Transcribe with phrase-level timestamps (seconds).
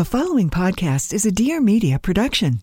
[0.00, 2.62] The following podcast is a Dear Media production.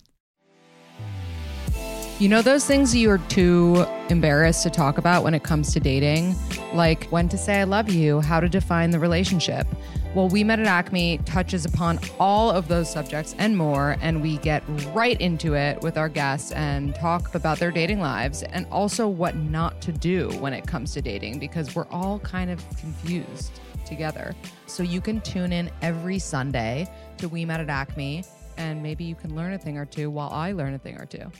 [2.18, 6.34] You know those things you're too embarrassed to talk about when it comes to dating?
[6.74, 9.68] Like when to say I love you, how to define the relationship.
[10.16, 14.38] Well, We Met at Acme touches upon all of those subjects and more, and we
[14.38, 19.06] get right into it with our guests and talk about their dating lives and also
[19.06, 23.60] what not to do when it comes to dating because we're all kind of confused
[23.88, 24.34] together.
[24.66, 28.24] So you can tune in every Sunday to We Met at Acme,
[28.56, 31.06] and maybe you can learn a thing or two while I learn a thing or
[31.06, 31.30] two.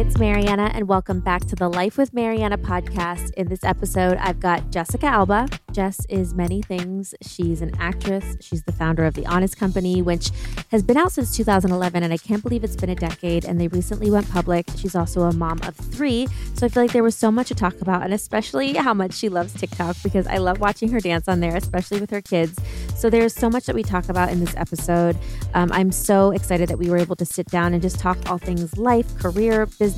[0.00, 3.34] It's Marianna, and welcome back to the Life with Marianna podcast.
[3.34, 5.46] In this episode, I've got Jessica Alba.
[5.72, 7.14] Jess is many things.
[7.20, 10.30] She's an actress, she's the founder of The Honest Company, which
[10.70, 13.44] has been out since 2011, and I can't believe it's been a decade.
[13.44, 14.68] And they recently went public.
[14.74, 16.26] She's also a mom of three.
[16.54, 19.12] So I feel like there was so much to talk about, and especially how much
[19.12, 22.58] she loves TikTok because I love watching her dance on there, especially with her kids.
[22.96, 25.18] So there's so much that we talk about in this episode.
[25.52, 28.38] Um, I'm so excited that we were able to sit down and just talk all
[28.38, 29.89] things life, career, business.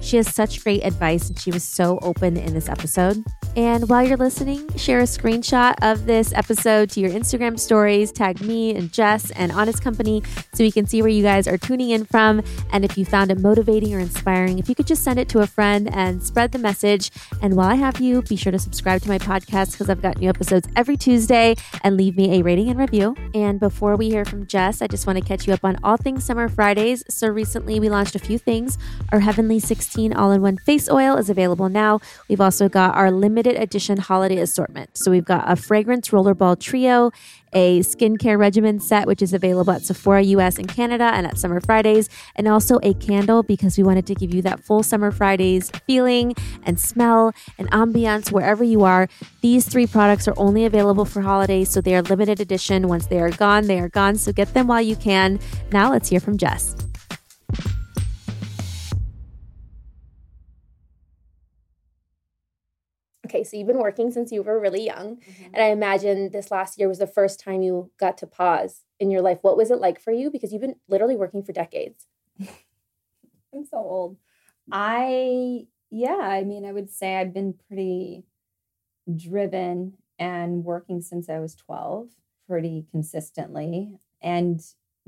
[0.00, 3.24] She has such great advice and she was so open in this episode.
[3.56, 8.40] And while you're listening, share a screenshot of this episode to your Instagram stories, tag
[8.40, 10.22] me and Jess and Honest Company
[10.54, 12.42] so we can see where you guys are tuning in from.
[12.72, 15.40] And if you found it motivating or inspiring, if you could just send it to
[15.40, 17.10] a friend and spread the message.
[17.42, 20.18] And while I have you, be sure to subscribe to my podcast because I've got
[20.18, 23.16] new episodes every Tuesday and leave me a rating and review.
[23.34, 25.96] And before we hear from Jess, I just want to catch you up on all
[25.96, 27.02] things Summer Fridays.
[27.08, 28.78] So recently we launched a few things.
[29.12, 32.00] Our Heavenly 16 all in one face oil is available now.
[32.30, 34.96] We've also got our limited edition holiday assortment.
[34.96, 37.10] So we've got a fragrance rollerball trio,
[37.52, 41.60] a skincare regimen set, which is available at Sephora US and Canada and at Summer
[41.60, 45.70] Fridays, and also a candle because we wanted to give you that full Summer Fridays
[45.86, 49.10] feeling and smell and ambiance wherever you are.
[49.42, 52.88] These three products are only available for holidays, so they are limited edition.
[52.88, 54.16] Once they are gone, they are gone.
[54.16, 55.38] So get them while you can.
[55.70, 56.87] Now let's hear from Jess.
[63.28, 65.16] Okay, so you've been working since you were really young.
[65.16, 65.44] Mm-hmm.
[65.52, 69.10] And I imagine this last year was the first time you got to pause in
[69.10, 69.40] your life.
[69.42, 70.30] What was it like for you?
[70.30, 72.06] Because you've been literally working for decades.
[72.40, 74.16] I'm so old.
[74.72, 78.24] I, yeah, I mean, I would say I've been pretty
[79.14, 82.08] driven and working since I was 12
[82.46, 83.98] pretty consistently.
[84.22, 84.58] And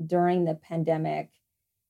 [0.05, 1.31] during the pandemic,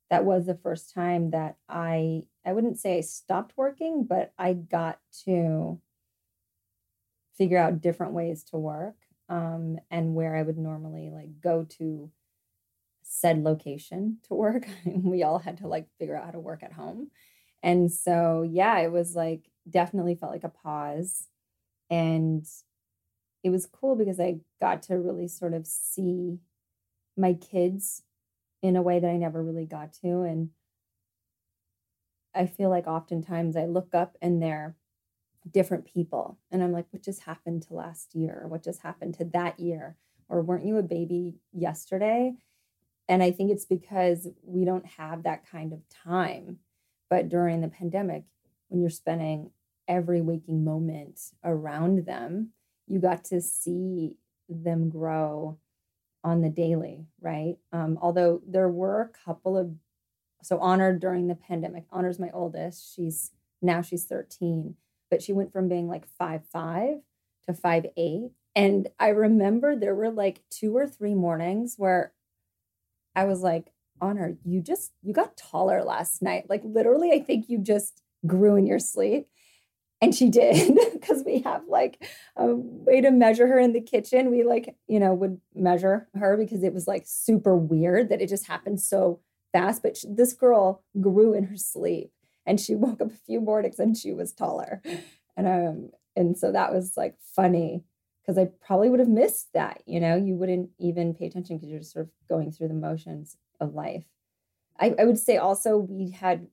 [0.10, 4.54] that was the first time that I, I wouldn't say I stopped working, but I
[4.54, 5.82] got to
[7.42, 8.94] figure out different ways to work
[9.28, 12.12] um, and where I would normally like go to
[13.02, 14.68] said location to work.
[14.86, 17.10] we all had to like figure out how to work at home.
[17.64, 21.30] And so, yeah, it was like definitely felt like a pause.
[21.90, 22.46] And
[23.44, 26.38] it was cool because I got to really sort of see
[27.18, 28.04] my kids
[28.62, 30.22] in a way that I never really got to.
[30.22, 30.50] And
[32.36, 34.76] I feel like oftentimes I look up and they're
[35.50, 36.38] different people.
[36.52, 38.46] And I'm like, what just happened to last year?
[38.48, 39.96] What just happened to that year?
[40.30, 42.34] Or weren't you a baby yesterday?
[43.10, 46.60] And I think it's because we don't have that kind of time.
[47.10, 48.24] But during the pandemic,
[48.70, 49.52] when you're spending
[49.88, 52.52] every waking moment around them,
[52.88, 54.16] you got to see
[54.48, 55.58] them grow
[56.24, 57.56] on the daily, right?
[57.74, 59.72] Um, although there were a couple of,
[60.44, 62.96] so Honor during the pandemic, Honor's my oldest.
[62.96, 63.32] She's
[63.62, 64.76] now she's 13
[65.12, 66.98] but she went from being like five five
[67.48, 68.32] to five eight.
[68.56, 72.14] And I remember there were like two or three mornings where
[73.16, 73.68] I was like,
[74.00, 76.50] Honor, you just you got taller last night.
[76.50, 79.28] Like literally, I think you just grew in your sleep.
[80.04, 82.04] And she did because we have like
[82.36, 84.32] a way to measure her in the kitchen.
[84.32, 88.30] We like, you know, would measure her because it was like super weird that it
[88.30, 89.20] just happened so
[89.54, 89.84] fast.
[89.84, 92.12] But she, this girl grew in her sleep
[92.46, 94.82] and she woke up a few mornings and she was taller.
[95.38, 97.84] And um and so that was like funny
[98.22, 100.16] because i probably would have missed that you know?
[100.16, 103.74] You wouldn't even pay attention because you're just sort of going through the motions of
[103.74, 104.06] life.
[104.80, 106.48] I, I would say also we had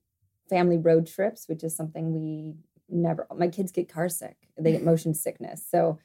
[0.49, 2.55] family road trips which is something we
[2.88, 4.37] never my kids get car sick.
[4.58, 5.64] They get motion sickness.
[5.69, 5.99] So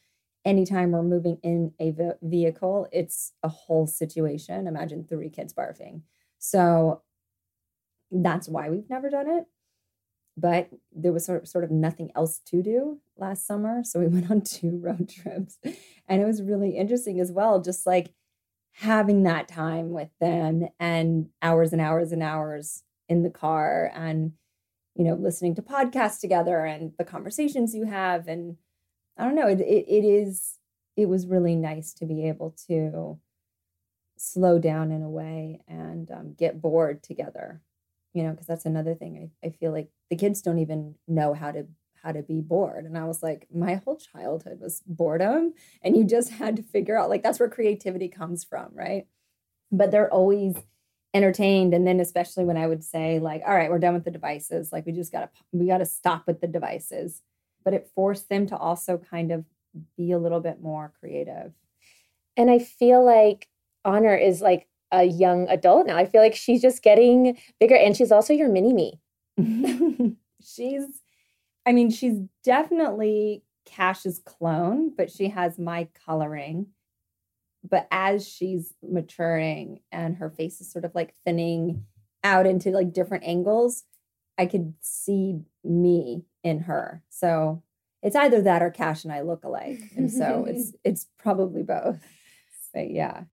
[0.45, 4.67] anytime we're moving in a vehicle it's a whole situation.
[4.67, 6.01] Imagine three kids barfing.
[6.39, 7.01] So
[8.11, 9.45] that's why we've never done it
[10.35, 13.83] but there was sort of, sort of nothing else to do last summer.
[13.83, 15.57] So we went on two road trips.
[16.07, 18.13] And it was really interesting as well, just like
[18.73, 23.91] having that time with them and hours and hours and hours in the car.
[23.93, 24.33] And
[24.95, 28.27] you know, listening to podcasts together and the conversations you have.
[28.27, 28.57] And
[29.17, 30.57] I don't know, it, it, it is,
[30.95, 33.19] it was really nice to be able to
[34.17, 37.61] slow down in a way and um, get bored together,
[38.13, 39.31] you know, because that's another thing.
[39.43, 41.65] I, I feel like the kids don't even know how to
[42.03, 42.83] how to be bored.
[42.83, 45.53] And I was like, my whole childhood was boredom.
[45.81, 49.07] And you just had to figure out, like, that's where creativity comes from, right?
[49.71, 50.55] But they're always
[51.13, 54.09] entertained and then especially when i would say like all right we're done with the
[54.09, 57.21] devices like we just got to we got to stop with the devices
[57.63, 59.45] but it forced them to also kind of
[59.95, 61.53] be a little bit more creative
[62.35, 63.47] and i feel like
[63.85, 67.97] Honor is like a young adult now i feel like she's just getting bigger and
[67.97, 68.99] she's also your mini me
[70.41, 70.85] she's
[71.65, 76.67] i mean she's definitely Cash's clone but she has my coloring
[77.67, 81.85] but as she's maturing and her face is sort of like thinning
[82.23, 83.83] out into like different angles,
[84.37, 87.03] I could see me in her.
[87.09, 87.63] So
[88.01, 89.79] it's either that or Cash and I look alike.
[89.95, 92.01] And so it's it's probably both.
[92.73, 93.23] But yeah.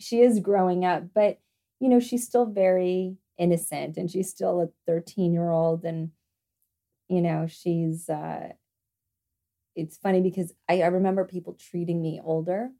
[0.00, 1.38] She is growing up, but
[1.78, 6.10] you know, she's still very innocent and she's still a 13 year old and
[7.08, 8.52] you know, she's uh
[9.76, 12.70] it's funny because I, I remember people treating me older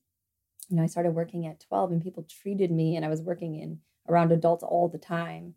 [0.71, 3.57] you know, I started working at 12 and people treated me and I was working
[3.57, 5.55] in around adults all the time.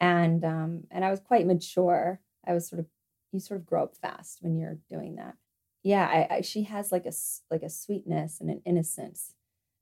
[0.00, 2.20] And um, and I was quite mature.
[2.46, 2.86] I was sort of
[3.32, 5.34] you sort of grow up fast when you're doing that.
[5.82, 7.12] Yeah, I, I, she has like a
[7.50, 9.32] like a sweetness and an innocence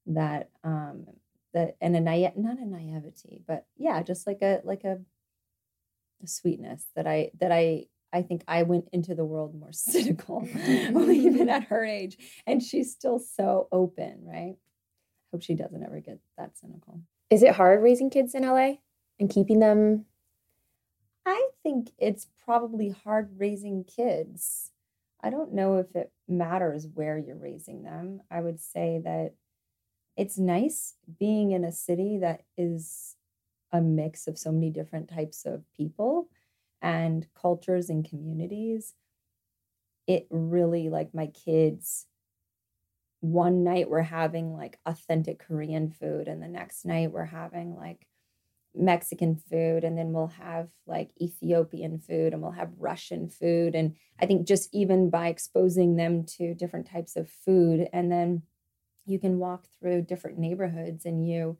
[0.06, 1.06] that um
[1.52, 4.98] that and a naive not a naivety, but yeah, just like a like a,
[6.22, 10.46] a sweetness that I that I I think I went into the world more cynical,
[10.56, 12.16] even at her age.
[12.46, 14.56] And she's still so open, right?
[15.32, 17.00] Hope she doesn't ever get that cynical.
[17.28, 18.74] Is it hard raising kids in LA
[19.18, 20.04] and keeping them?
[21.26, 24.70] I think it's probably hard raising kids.
[25.20, 28.20] I don't know if it matters where you're raising them.
[28.30, 29.32] I would say that
[30.16, 33.16] it's nice being in a city that is
[33.72, 36.28] a mix of so many different types of people
[36.80, 38.94] and cultures and communities,
[40.06, 42.06] it really like my kids
[43.20, 48.06] one night we're having like authentic Korean food, and the next night we're having like
[48.74, 53.74] Mexican food, and then we'll have like Ethiopian food, and we'll have Russian food.
[53.74, 58.42] And I think just even by exposing them to different types of food, and then
[59.06, 61.56] you can walk through different neighborhoods and you,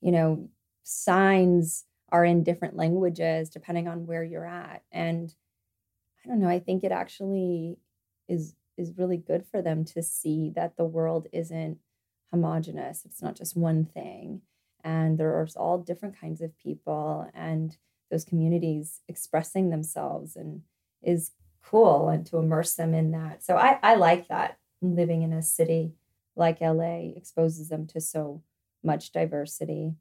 [0.00, 0.48] you know,
[0.82, 4.82] signs are in different languages depending on where you're at.
[4.92, 5.34] And
[6.24, 7.78] i don't know i think it actually
[8.28, 11.78] is is really good for them to see that the world isn't
[12.30, 13.04] homogenous.
[13.04, 14.42] It's not just one thing.
[14.84, 17.76] And there are all different kinds of people and
[18.10, 20.62] those communities expressing themselves and
[21.02, 23.42] is cool and to immerse them in that.
[23.42, 25.92] So i i like that living in a city
[26.38, 28.42] like la exposes them to so
[28.82, 29.94] much diversity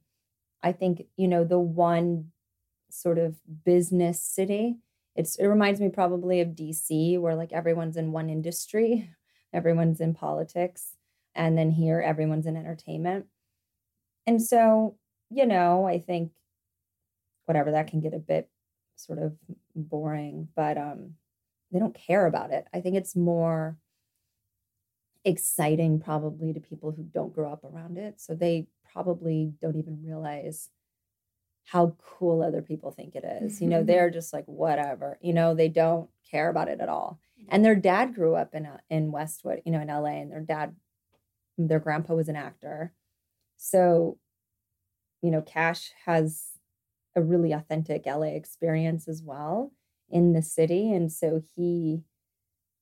[0.63, 2.31] I think, you know, the one
[2.89, 3.35] sort of
[3.65, 4.77] business city,
[5.15, 9.09] it's it reminds me probably of DC where like everyone's in one industry,
[9.53, 10.95] everyone's in politics,
[11.35, 13.25] and then here everyone's in entertainment.
[14.25, 14.97] And so,
[15.29, 16.31] you know, I think
[17.45, 18.49] whatever that can get a bit
[18.95, 19.37] sort of
[19.75, 21.13] boring, but um
[21.71, 22.65] they don't care about it.
[22.73, 23.77] I think it's more
[25.27, 28.21] exciting probably to people who don't grow up around it.
[28.21, 30.69] So they probably don't even realize
[31.65, 33.61] how cool other people think it is.
[33.61, 33.87] You know, mm-hmm.
[33.87, 35.19] they're just like whatever.
[35.21, 37.19] You know, they don't care about it at all.
[37.49, 40.75] And their dad grew up in in Westwood, you know, in LA, and their dad,
[41.57, 42.93] their grandpa was an actor.
[43.57, 44.17] So,
[45.21, 46.51] you know, Cash has
[47.15, 49.73] a really authentic LA experience as well
[50.09, 52.01] in the city, and so he,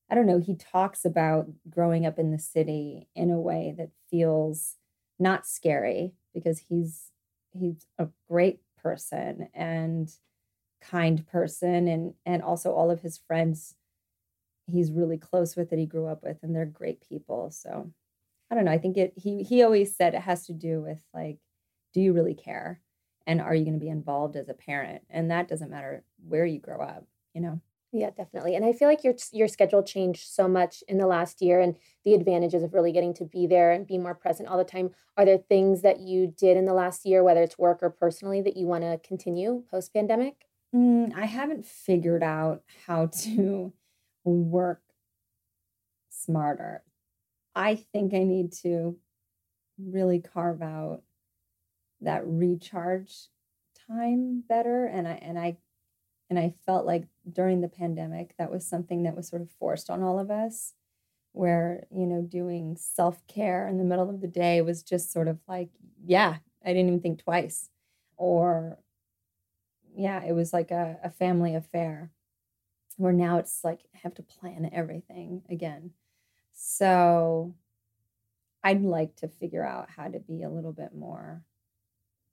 [0.10, 3.90] I don't know, he talks about growing up in the city in a way that
[4.10, 4.76] feels
[5.20, 7.12] not scary because he's
[7.52, 10.12] he's a great person and
[10.82, 13.76] kind person and and also all of his friends
[14.68, 17.50] he's really close with that he grew up with and they're great people.
[17.52, 17.92] So
[18.52, 21.02] i don't know i think it he he always said it has to do with
[21.14, 21.40] like
[21.94, 22.82] do you really care?
[23.26, 25.04] And are you going to be involved as a parent?
[25.10, 27.62] And that doesn't matter where you grow up you know
[27.98, 28.56] yeah, definitely.
[28.56, 31.78] And I feel like your your schedule changed so much in the last year and
[32.04, 34.92] the advantages of really getting to be there and be more present all the time.
[35.18, 38.42] Are there things that you did in the last year, whether it's work or personally,
[38.42, 40.46] that you want to continue post pandemic?
[40.76, 43.74] Mm, I haven't figured out how to
[44.26, 44.82] work
[46.10, 46.84] smarter.
[47.56, 48.98] I think I need to
[49.78, 51.04] really carve out
[52.02, 53.30] that recharge
[53.88, 55.58] time better and I and I
[56.30, 59.90] and I felt like during the pandemic, that was something that was sort of forced
[59.90, 60.74] on all of us,
[61.32, 65.28] where, you know, doing self care in the middle of the day was just sort
[65.28, 65.70] of like,
[66.06, 67.70] yeah, I didn't even think twice.
[68.18, 68.80] Or,
[69.96, 72.12] yeah, it was like a, a family affair
[72.98, 75.92] where now it's like I have to plan everything again.
[76.54, 77.56] So
[78.64, 81.44] I'd like to figure out how to be a little bit more,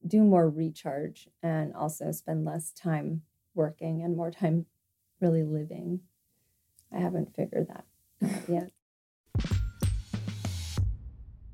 [0.06, 3.22] do more recharge and also spend less time
[3.54, 4.66] working and more time
[5.22, 6.00] really living.
[6.94, 7.84] I haven't figured that
[8.22, 8.70] out yet.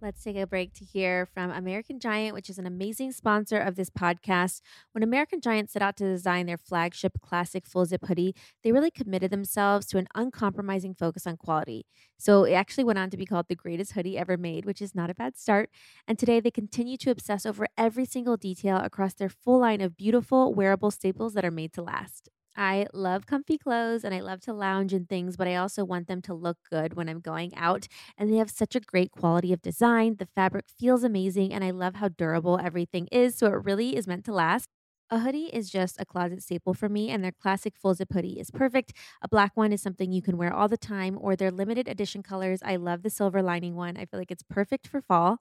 [0.01, 3.75] Let's take a break to hear from American Giant, which is an amazing sponsor of
[3.75, 4.61] this podcast.
[4.93, 8.93] When American Giant set out to design their flagship classic full zip hoodie, they really
[8.93, 11.85] committed themselves to an uncompromising focus on quality.
[12.17, 14.95] So it actually went on to be called the greatest hoodie ever made, which is
[14.95, 15.69] not a bad start.
[16.07, 19.97] And today they continue to obsess over every single detail across their full line of
[19.97, 22.29] beautiful, wearable staples that are made to last.
[22.59, 26.09] I love comfy clothes and I love to lounge in things, but I also want
[26.09, 27.87] them to look good when I'm going out.
[28.17, 30.17] And they have such a great quality of design.
[30.19, 33.37] The fabric feels amazing, and I love how durable everything is.
[33.37, 34.69] So it really is meant to last.
[35.11, 38.39] A hoodie is just a closet staple for me, and their classic full zip hoodie
[38.41, 38.93] is perfect.
[39.23, 42.23] A black one is something you can wear all the time, or their limited edition
[42.23, 42.61] colors.
[42.65, 43.97] I love the silver lining one.
[43.97, 45.39] I feel like it's perfect for fall.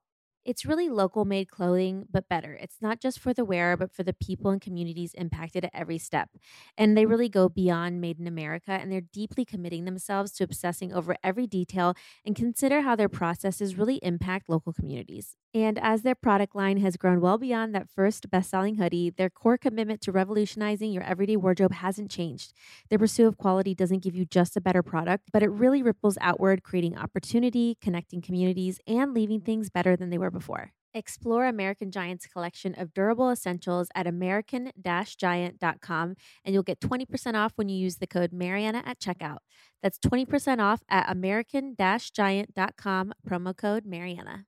[0.48, 2.54] It's really local made clothing, but better.
[2.54, 5.98] It's not just for the wearer, but for the people and communities impacted at every
[5.98, 6.30] step.
[6.78, 10.94] And they really go beyond made in America and they're deeply committing themselves to obsessing
[10.94, 15.36] over every detail and consider how their processes really impact local communities.
[15.54, 19.30] And as their product line has grown well beyond that first best selling hoodie, their
[19.30, 22.54] core commitment to revolutionizing your everyday wardrobe hasn't changed.
[22.90, 26.18] Their pursuit of quality doesn't give you just a better product, but it really ripples
[26.22, 30.72] outward, creating opportunity, connecting communities, and leaving things better than they were before.
[30.94, 37.54] Explore American Giant's collection of durable essentials at American Giant.com, and you'll get 20% off
[37.56, 39.40] when you use the code Marianna at checkout.
[39.82, 44.46] That's 20% off at American Giant.com, promo code Marianna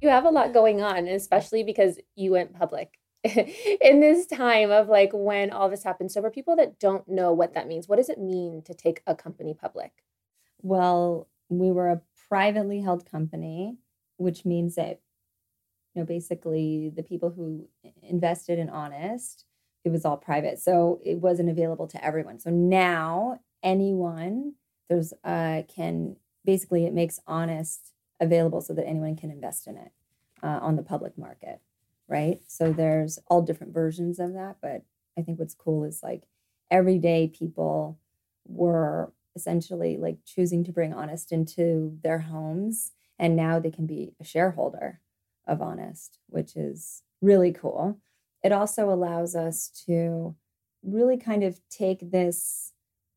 [0.00, 4.88] you have a lot going on, especially because you went public in this time of
[4.88, 6.12] like when all this happened.
[6.12, 9.02] So, for people that don't know what that means, what does it mean to take
[9.06, 9.92] a company public?
[10.62, 13.76] Well, we were a privately held company,
[14.16, 15.00] which means that,
[15.94, 17.68] you know, basically the people who
[18.02, 19.44] invested in Honest,
[19.84, 20.58] it was all private.
[20.58, 22.38] So it wasn't available to everyone.
[22.40, 24.52] So now anyone
[24.88, 29.92] there's uh can basically it makes Honest available so that anyone can invest in it
[30.42, 31.60] uh, on the public market,
[32.08, 32.40] right?
[32.46, 34.82] So there's all different versions of that, but
[35.18, 36.24] I think what's cool is like
[36.70, 37.98] everyday people
[38.46, 44.14] were essentially like choosing to bring Honest into their homes, and now they can be
[44.20, 45.00] a shareholder
[45.46, 47.98] of Honest, which is really cool.
[48.42, 50.34] It also allows us to
[50.82, 52.72] really kind of take this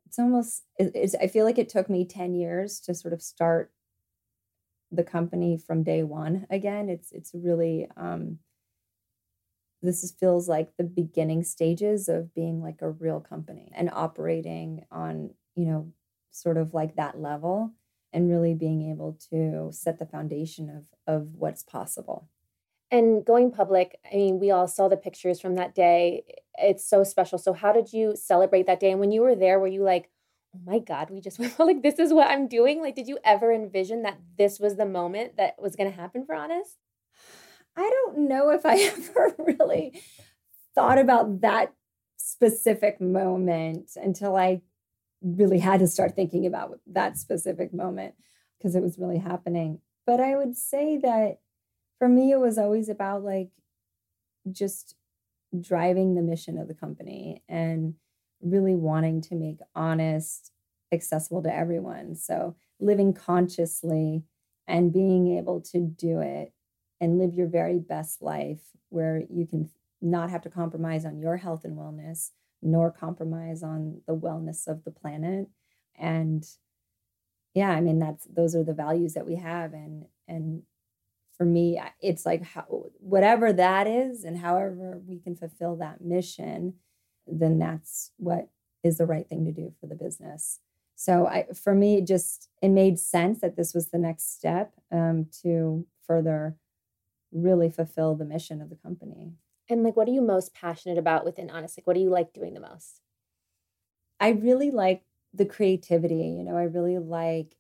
[0.08, 3.72] it's almost it's, i feel like it took me 10 years to sort of start
[4.92, 6.90] the company from day one again.
[6.90, 8.40] It's it's really um,
[9.82, 14.86] this is, feels like the beginning stages of being like a real company and operating
[14.92, 15.92] on you know
[16.32, 17.74] sort of like that level
[18.12, 22.28] and really being able to set the foundation of of what's possible.
[22.92, 26.24] And going public i mean we all saw the pictures from that day.
[26.58, 27.38] It's so special.
[27.38, 28.92] So how did you celebrate that day?
[28.92, 30.10] And when you were there were you like
[30.56, 32.82] oh my God, we just went, like, this is what I'm doing?
[32.82, 36.26] Like, did you ever envision that this was the moment that was going to happen
[36.26, 36.78] for Honest?
[37.76, 40.02] I don't know if I ever really
[40.76, 41.74] thought about that
[42.18, 44.62] specific moment until I
[45.22, 48.16] really had to start thinking about that specific moment
[48.58, 49.80] because it was really happening.
[50.06, 51.40] But I would say that
[51.98, 53.50] for me, it was always about like
[54.52, 54.96] just
[55.60, 57.96] driving the mission of the company and
[58.42, 60.52] really wanting to make honest
[60.92, 62.16] accessible to everyone.
[62.16, 64.24] So living consciously
[64.68, 66.54] and being able to do it
[67.02, 69.70] and live your very best life where you can
[70.02, 74.84] not have to compromise on your health and wellness nor compromise on the wellness of
[74.84, 75.48] the planet
[75.98, 76.46] and
[77.54, 80.64] yeah i mean that's those are the values that we have and and
[81.38, 82.66] for me it's like how,
[83.00, 86.74] whatever that is and however we can fulfill that mission
[87.28, 88.50] then that's what
[88.84, 90.60] is the right thing to do for the business.
[90.96, 95.28] So I, for me, just it made sense that this was the next step um,
[95.42, 96.58] to further
[97.32, 99.34] really fulfill the mission of the company.
[99.70, 101.78] And like, what are you most passionate about within Honest?
[101.78, 103.02] Like, what do you like doing the most?
[104.20, 106.16] I really like the creativity.
[106.16, 107.56] You know, I really like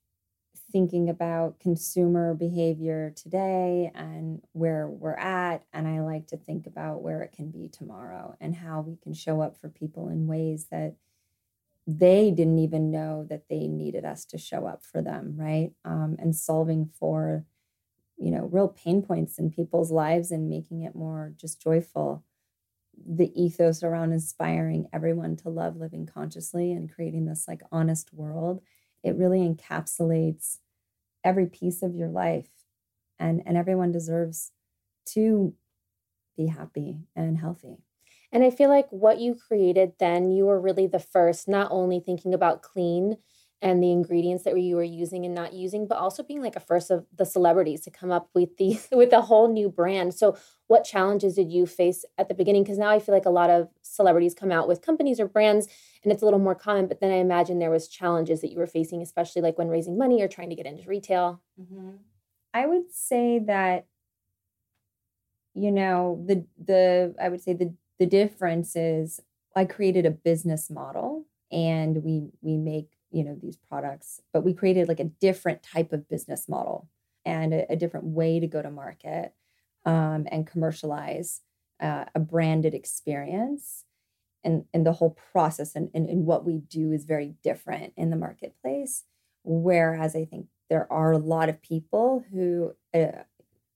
[0.71, 5.63] thinking about consumer behavior today and where we're at.
[5.73, 9.13] And I like to think about where it can be tomorrow and how we can
[9.13, 10.95] show up for people in ways that
[11.87, 15.73] they didn't even know that they needed us to show up for them, right?
[15.85, 17.45] Um, and solving for,
[18.19, 22.23] you know, real pain points in people's lives and making it more just joyful.
[22.97, 28.61] The ethos around inspiring everyone to love living consciously and creating this like honest world
[29.03, 30.57] it really encapsulates
[31.23, 32.49] every piece of your life
[33.19, 34.51] and and everyone deserves
[35.07, 35.55] to
[36.37, 37.77] be happy and healthy
[38.31, 41.99] and i feel like what you created then you were really the first not only
[41.99, 43.17] thinking about clean
[43.61, 46.61] and the ingredients that you were using and not using, but also being like a
[46.61, 50.13] first of the celebrities to come up with the with a whole new brand.
[50.13, 50.37] So
[50.67, 52.63] what challenges did you face at the beginning?
[52.63, 55.67] Because now I feel like a lot of celebrities come out with companies or brands
[56.03, 58.57] and it's a little more common, but then I imagine there was challenges that you
[58.57, 61.41] were facing, especially like when raising money or trying to get into retail.
[61.59, 61.97] Mm-hmm.
[62.53, 63.85] I would say that,
[65.53, 69.19] you know, the the I would say the the difference is
[69.55, 74.53] I created a business model and we we make you know these products but we
[74.53, 76.87] created like a different type of business model
[77.25, 79.33] and a, a different way to go to market
[79.85, 81.41] um, and commercialize
[81.79, 83.85] uh, a branded experience.
[84.43, 88.09] And and the whole process and, and, and what we do is very different in
[88.09, 89.03] the marketplace.
[89.43, 93.23] Whereas i think there are a lot of people who uh,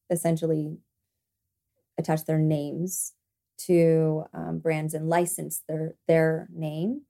[0.10, 0.78] essentially
[1.98, 3.13] attach their names
[3.58, 7.02] to um, brands and license their their name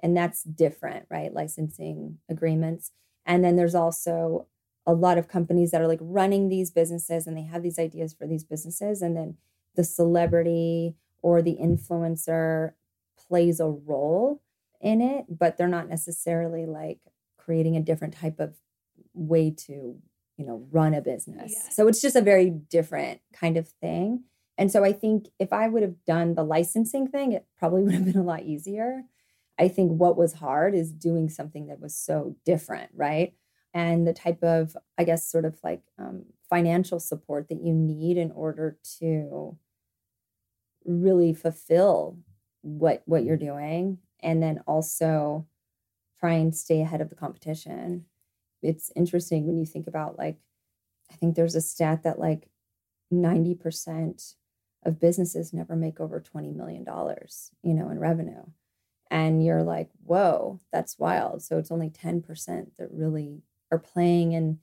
[0.00, 1.32] and that's different right?
[1.32, 2.92] Licensing agreements.
[3.26, 4.46] And then there's also
[4.86, 8.14] a lot of companies that are like running these businesses and they have these ideas
[8.14, 9.02] for these businesses.
[9.02, 9.36] And then
[9.74, 12.72] the celebrity or the influencer
[13.16, 14.42] plays a role
[14.80, 17.00] in it but they're not necessarily like
[17.36, 18.54] creating a different type of
[19.12, 19.96] way to
[20.36, 21.52] you know run a business.
[21.54, 21.70] Yeah.
[21.70, 24.24] so it's just a very different kind of thing.
[24.56, 27.94] And so i think if i would have done the licensing thing it probably would
[27.94, 29.04] have been a lot easier
[29.58, 33.34] I think what was hard is doing something that was so different, right?
[33.74, 38.16] And the type of, I guess, sort of like um, financial support that you need
[38.16, 39.58] in order to
[40.84, 42.18] really fulfill
[42.62, 45.46] what what you're doing, and then also
[46.20, 48.04] try and stay ahead of the competition.
[48.62, 50.38] It's interesting when you think about like,
[51.10, 52.48] I think there's a stat that like
[53.12, 54.34] 90%
[54.84, 56.84] of businesses never make over $20 million,
[57.62, 58.42] you know, in revenue
[59.10, 61.42] and you're like whoa that's wild.
[61.42, 62.24] So it's only 10%
[62.78, 64.58] that really are playing in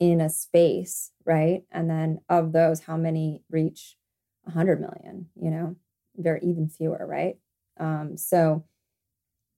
[0.00, 1.64] in a space right?
[1.70, 3.96] And then of those how many reach
[4.44, 5.76] 100 million you know?
[6.16, 7.36] Very even fewer right?
[7.78, 8.64] Um, so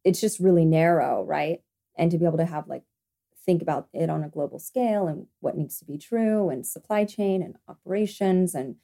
[0.04, 1.60] it's just really narrow right?
[1.96, 2.82] And to be able to have like
[3.44, 7.04] think about it on a global scale and what needs to be true and supply
[7.04, 8.76] chain and operations and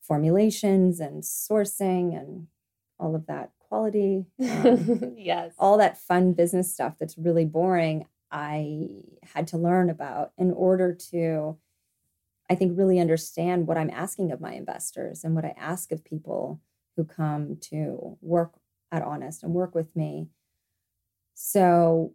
[0.00, 2.46] formulations and sourcing and
[2.98, 4.26] all of that quality.
[4.40, 5.52] Um, yes.
[5.58, 9.02] All that fun business stuff that's really boring, I
[9.34, 11.56] had to learn about in order to,
[12.48, 16.04] I think, really understand what I'm asking of my investors and what I ask of
[16.04, 16.60] people
[16.96, 18.54] who come to work
[18.92, 20.28] at Honest and work with me.
[21.34, 22.12] So,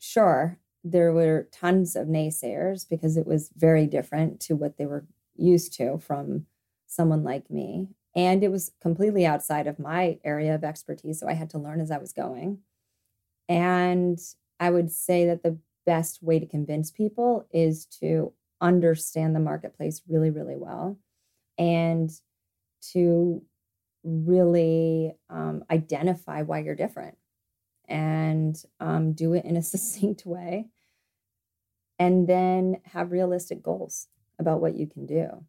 [0.00, 5.04] sure, there were tons of naysayers because it was very different to what they were
[5.36, 6.46] used to from
[6.86, 7.88] someone like me.
[8.16, 11.20] And it was completely outside of my area of expertise.
[11.20, 12.60] So I had to learn as I was going.
[13.46, 14.18] And
[14.58, 20.00] I would say that the best way to convince people is to understand the marketplace
[20.08, 20.98] really, really well
[21.58, 22.10] and
[22.92, 23.42] to
[24.02, 27.18] really um, identify why you're different
[27.86, 30.68] and um, do it in a succinct way.
[31.98, 35.44] And then have realistic goals about what you can do.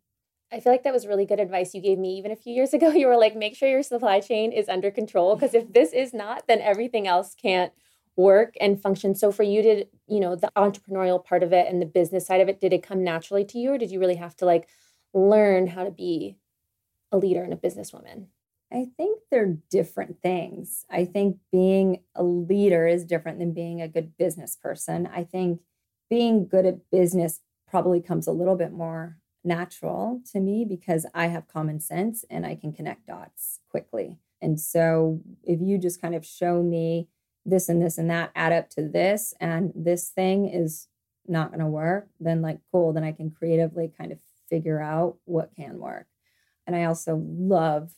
[0.52, 2.74] I feel like that was really good advice you gave me even a few years
[2.74, 2.90] ago.
[2.98, 6.14] You were like, make sure your supply chain is under control because if this is
[6.14, 7.74] not, then everything else can't
[8.16, 9.14] work and function.
[9.14, 12.42] So for you to, you know, the entrepreneurial part of it and the business side
[12.42, 14.68] of it, did it come naturally to you or did you really have to like
[15.14, 16.38] learn how to be
[17.12, 18.28] a leader and a businesswoman?
[18.72, 20.86] I think they're different things.
[20.90, 25.08] I think being a leader is different than being a good business person.
[25.08, 25.62] I think
[26.10, 31.28] being good at business probably comes a little bit more natural to me because I
[31.28, 34.18] have common sense and I can connect dots quickly.
[34.42, 37.08] And so if you just kind of show me
[37.46, 40.88] this and this and that add up to this and this thing is
[41.28, 45.18] not going to work, then like cool, then I can creatively kind of figure out
[45.26, 46.08] what can work.
[46.66, 47.94] And I also love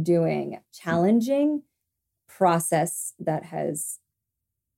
[0.00, 1.62] doing challenging
[2.26, 3.98] process that has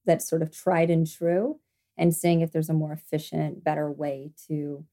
[0.05, 1.61] that's sort of tried and true
[1.97, 4.85] and seeing if there's a more efficient, better way to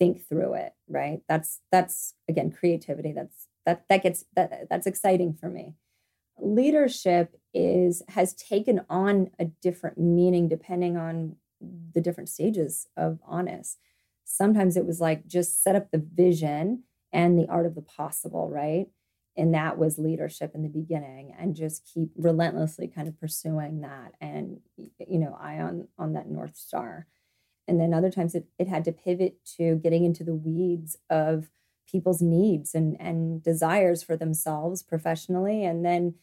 [0.00, 1.20] think through it, right?
[1.28, 3.12] That's that's again creativity.
[3.12, 5.74] That's that that gets that that's exciting for me.
[6.40, 11.36] Leadership is has taken on a different meaning depending on
[11.94, 13.78] the different stages of honest.
[14.24, 18.48] Sometimes it was like just set up the vision and the art of the possible,
[18.48, 18.86] right?
[19.36, 24.14] And that was leadership in the beginning and just keep relentlessly kind of pursuing that
[24.20, 27.06] and you know, eye on on that North Star.
[27.70, 31.48] And then other times it, it had to pivot to getting into the weeds of
[31.88, 35.64] people's needs and, and desires for themselves professionally.
[35.64, 36.16] And then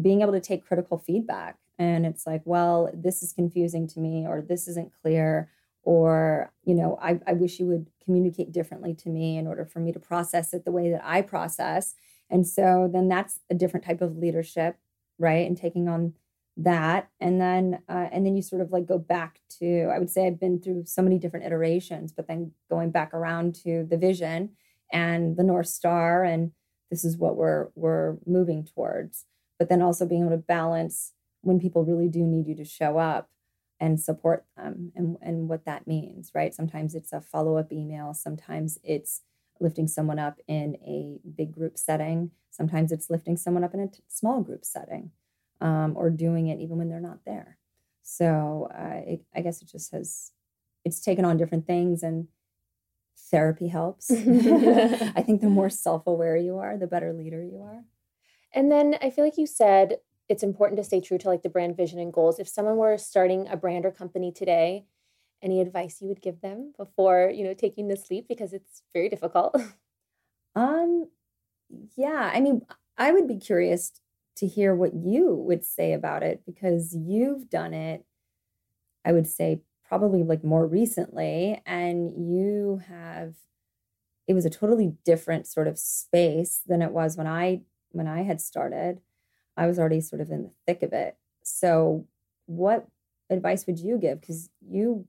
[0.00, 1.58] being able to take critical feedback.
[1.78, 5.50] And it's like, well, this is confusing to me, or this isn't clear,
[5.82, 9.80] or, you know, I, I wish you would communicate differently to me in order for
[9.80, 11.94] me to process it the way that I process.
[12.30, 14.76] And so then that's a different type of leadership,
[15.18, 15.46] right?
[15.46, 16.14] And taking on
[16.56, 20.10] that and then uh, and then you sort of like go back to i would
[20.10, 23.96] say i've been through so many different iterations but then going back around to the
[23.96, 24.50] vision
[24.92, 26.52] and the north star and
[26.92, 29.24] this is what we're we're moving towards.
[29.58, 32.98] But then also being able to balance when people really do need you to show
[32.98, 33.30] up
[33.80, 36.54] and support them and, and what that means right?
[36.54, 39.22] Sometimes it's a follow-up email sometimes it's
[39.58, 43.88] lifting someone up in a big group setting sometimes it's lifting someone up in a
[43.88, 45.10] t- small group setting
[45.62, 47.58] um, or doing it even when they're not there
[48.02, 50.32] so uh, it, i guess it just has
[50.84, 52.26] it's taken on different things and
[53.32, 54.10] therapy helps.
[54.12, 57.84] I think the more self aware you are, the better leader you are.
[58.54, 59.96] And then I feel like you said
[60.28, 62.38] it's important to stay true to like the brand vision and goals.
[62.38, 64.84] If someone were starting a brand or company today,
[65.42, 69.08] any advice you would give them before, you know, taking this leap because it's very
[69.08, 69.56] difficult?
[70.54, 71.08] Um
[71.96, 72.60] yeah, I mean,
[72.98, 73.90] I would be curious
[74.36, 78.04] to hear what you would say about it because you've done it
[79.04, 83.34] I would say probably like more recently and you have
[84.26, 88.22] it was a totally different sort of space than it was when I when I
[88.22, 89.00] had started.
[89.56, 91.16] I was already sort of in the thick of it.
[91.42, 92.06] So
[92.46, 92.86] what
[93.28, 95.06] advice would you give cuz you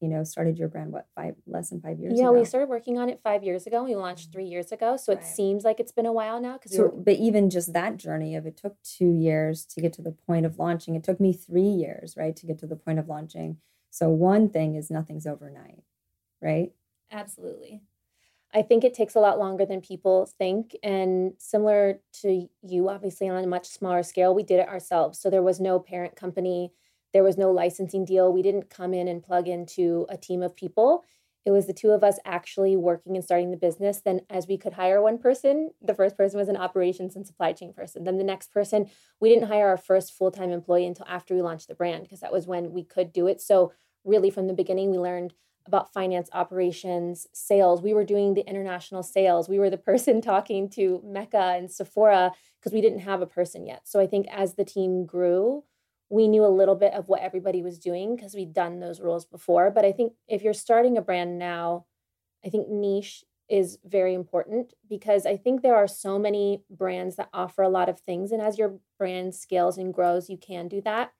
[0.00, 2.32] you know started your brand what five less than 5 years yeah, ago.
[2.32, 3.84] we started working on it 5 years ago.
[3.84, 5.22] We launched 3 years ago, so Right.
[5.22, 8.34] it seems like it's been a while now cuz So, but even just that journey
[8.36, 10.94] of it took two years to get to the point of launching.
[10.94, 13.60] It took me three years, right, to get to the point of launching.
[13.90, 15.82] So one thing is nothing's overnight,
[16.42, 16.72] right?
[17.10, 17.82] Absolutely.
[18.54, 20.76] I think it takes a lot longer than people think.
[20.82, 25.20] And similar to you, obviously, on a much smaller scale, we did it ourselves.
[25.20, 26.72] So there was no parent company,
[27.12, 28.32] there was no licensing deal.
[28.32, 31.04] We didn't come in and plug into a team of people.
[31.46, 34.02] It was the two of us actually working and starting the business.
[34.02, 37.52] Then, as we could hire one person, the first person was an operations and supply
[37.52, 38.04] chain person.
[38.04, 41.42] Then, the next person, we didn't hire our first full time employee until after we
[41.42, 43.40] launched the brand because that was when we could do it.
[43.40, 43.72] So,
[44.04, 45.32] really, from the beginning, we learned
[45.66, 47.80] about finance operations, sales.
[47.80, 49.48] We were doing the international sales.
[49.48, 53.66] We were the person talking to Mecca and Sephora because we didn't have a person
[53.66, 53.82] yet.
[53.84, 55.64] So I think as the team grew,
[56.10, 59.24] we knew a little bit of what everybody was doing because we'd done those roles
[59.24, 59.70] before.
[59.70, 61.86] But I think if you're starting a brand now,
[62.44, 67.30] I think niche is very important because I think there are so many brands that
[67.32, 68.32] offer a lot of things.
[68.32, 71.12] And as your brand scales and grows, you can do that.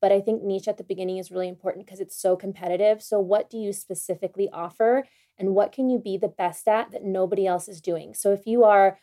[0.00, 3.00] But I think niche at the beginning is really important because it's so competitive.
[3.00, 5.04] So, what do you specifically offer?
[5.38, 8.12] And what can you be the best at that nobody else is doing?
[8.12, 8.98] So, if you are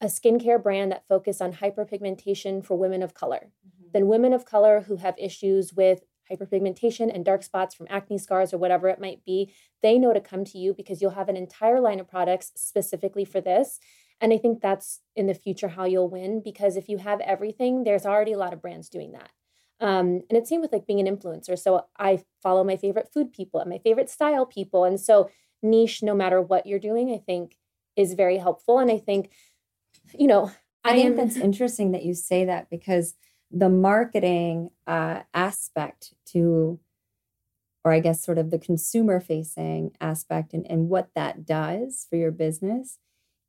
[0.00, 3.50] a skincare brand that focuses on hyperpigmentation for women of color,
[3.98, 8.54] then women of color who have issues with hyperpigmentation and dark spots from acne scars
[8.54, 11.36] or whatever it might be, they know to come to you because you'll have an
[11.36, 13.80] entire line of products specifically for this.
[14.20, 17.82] And I think that's in the future how you'll win because if you have everything,
[17.82, 19.30] there's already a lot of brands doing that.
[19.80, 21.58] Um, and it's same with like being an influencer.
[21.58, 24.84] So I follow my favorite food people and my favorite style people.
[24.84, 25.28] And so
[25.60, 27.56] niche, no matter what you're doing, I think
[27.96, 28.78] is very helpful.
[28.78, 29.30] And I think,
[30.16, 30.52] you know,
[30.84, 33.14] I, I think am that's interesting that you say that because
[33.50, 36.78] the marketing uh, aspect to,
[37.84, 42.16] or I guess sort of the consumer facing aspect and, and what that does for
[42.16, 42.98] your business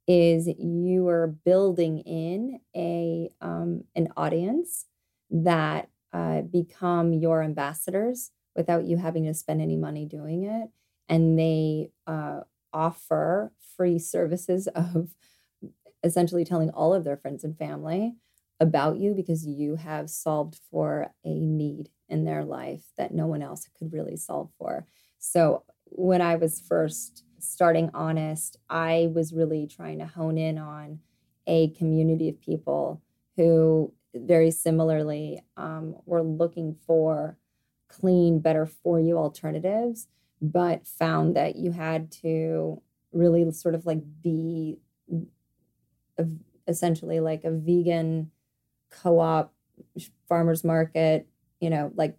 [0.08, 4.86] is you are building in a um, an audience
[5.30, 10.70] that uh, become your ambassadors without you having to spend any money doing it,
[11.08, 12.40] and they uh,
[12.74, 15.10] offer free services of
[16.04, 18.16] essentially telling all of their friends and family
[18.60, 23.41] about you because you have solved for a need in their life that no one
[23.41, 24.86] else could really solve for.
[25.19, 31.00] So when I was first starting Honest, I was really trying to hone in on
[31.48, 33.02] a community of people
[33.38, 37.38] who very similarly um, were looking for
[37.88, 40.08] clean, better for you alternatives,
[40.41, 44.78] but found that you had to really sort of like be
[46.67, 48.32] essentially like a vegan
[48.91, 49.54] co-op
[50.28, 51.28] farmers market,
[51.60, 52.17] you know, like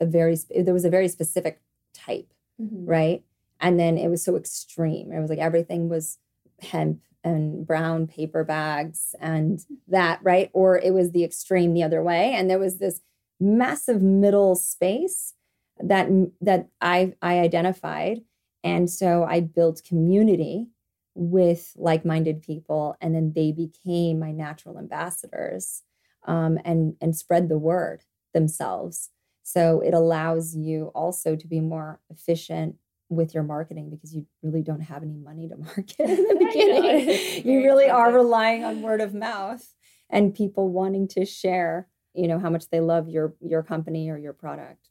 [0.00, 1.60] a very there was a very specific
[1.94, 2.84] type, mm-hmm.
[2.84, 3.22] right?
[3.60, 5.12] And then it was so extreme.
[5.12, 6.18] It was like everything was
[6.60, 10.50] hemp and brown paper bags and that, right?
[10.52, 12.32] Or it was the extreme the other way.
[12.34, 13.00] And there was this
[13.40, 15.34] massive middle space
[15.80, 16.08] that
[16.40, 18.20] that I I identified.
[18.62, 20.68] And so I built community
[21.14, 25.82] with like-minded people and then they became my natural ambassadors
[26.26, 28.02] um, and and spread the word
[28.34, 29.10] themselves.
[29.42, 32.76] So it allows you also to be more efficient
[33.08, 37.46] with your marketing because you really don't have any money to market in the beginning.
[37.46, 39.72] You really are relying on word of mouth
[40.10, 44.16] and people wanting to share you know how much they love your your company or
[44.16, 44.88] your product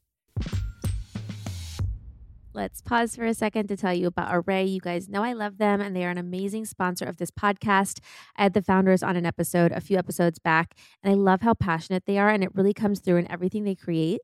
[2.56, 4.66] Let's pause for a second to tell you about Arrae.
[4.66, 8.00] You guys know I love them, and they are an amazing sponsor of this podcast.
[8.34, 11.52] I had the founders on an episode a few episodes back, and I love how
[11.52, 14.22] passionate they are, and it really comes through in everything they create.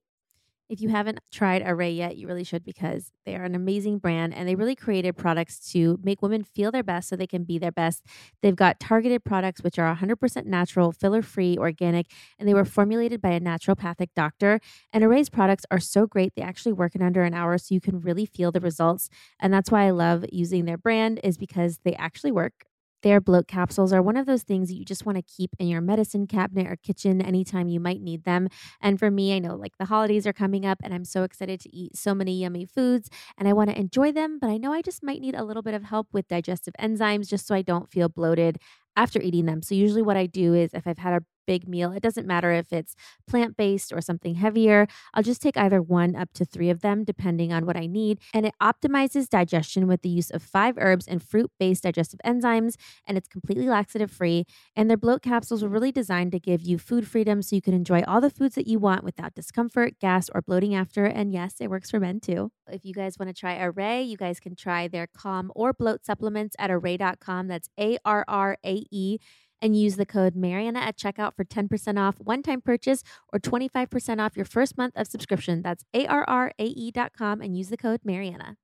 [0.68, 4.33] If you haven't tried Arrae yet, you really should because they are an amazing brand
[4.33, 7.59] and they really created products to make women feel their best so they can be
[7.59, 8.07] their best.
[8.40, 12.07] They've got targeted products which are 100% natural, filler free, organic,
[12.38, 14.61] and they were formulated by a naturopathic doctor.
[14.92, 17.81] And Arrae's products are so great, they actually work in under an hour so you
[17.81, 19.11] can really feel the results.
[19.40, 22.64] And that's why I love using their brand is because they actually work
[23.03, 25.69] their bloat capsules are one of those things that you just want to keep in
[25.69, 28.49] your medicine cabinet or kitchen anytime you might need them.
[28.81, 31.61] And for me, I know like the holidays are coming up and I'm so excited
[31.61, 34.73] to eat so many yummy foods and I want to enjoy them, but I know
[34.73, 37.62] I just might need a little bit of help with digestive enzymes just so I
[37.62, 38.59] don't feel bloated
[38.97, 39.62] after eating them.
[39.62, 41.92] So usually what I do is if I've had a big meal.
[41.92, 42.94] It doesn't matter if it's
[43.26, 44.87] plant based or something heavier.
[45.14, 48.20] I'll just take either one up to three of them, depending on what I need.
[48.33, 52.76] And it optimizes digestion with the use of five herbs and fruit based digestive enzymes,
[53.07, 54.44] and it's completely laxative free.
[54.76, 57.74] And their bloat capsules were really designed to give you food freedom so you can
[57.74, 61.05] enjoy all the foods that you want without discomfort, gas, or bloating after.
[61.05, 62.50] And yes, it works for men too.
[62.70, 66.05] If you guys want to try Arrae, you guys can try their calm or bloat
[66.05, 67.48] supplements at arrae.com.
[67.48, 69.18] That's A R R A E
[69.62, 74.20] and use the code Marianna at checkout for 10% off one time purchase or 25%
[74.20, 75.62] off your first month of subscription.
[75.62, 78.57] That's A-R-R-A-E.com and use the code Marianna.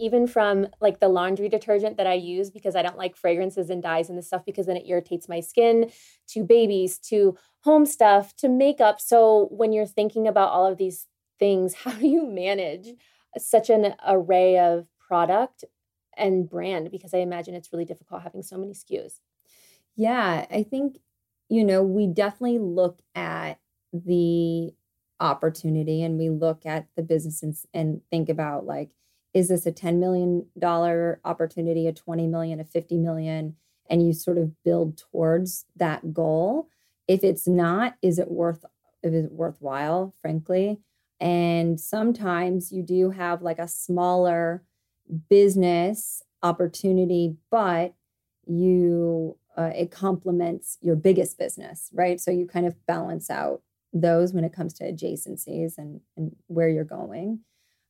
[0.00, 3.82] Even from like the laundry detergent that I use because I don't like fragrances and
[3.82, 5.90] dyes and this stuff because then it irritates my skin,
[6.28, 9.00] to babies, to home stuff, to makeup.
[9.00, 11.06] So when you're thinking about all of these
[11.38, 12.90] things, how do you manage
[13.36, 15.64] such an array of product
[16.18, 19.20] and brand because I imagine it's really difficult having so many SKUs.
[19.96, 20.98] Yeah, I think,
[21.48, 23.58] you know, we definitely look at
[23.92, 24.72] the
[25.20, 28.90] opportunity and we look at the business and, and think about like,
[29.34, 30.46] is this a $10 million
[31.24, 33.56] opportunity, a 20 million, a 50 million?
[33.90, 36.68] And you sort of build towards that goal.
[37.06, 38.64] If it's not, is it worth
[39.02, 40.80] is it worthwhile, frankly?
[41.20, 44.64] And sometimes you do have like a smaller
[45.28, 47.94] business opportunity, but
[48.46, 52.20] you uh, it complements your biggest business, right?
[52.20, 56.68] So you kind of balance out those when it comes to adjacencies and, and where
[56.68, 57.40] you're going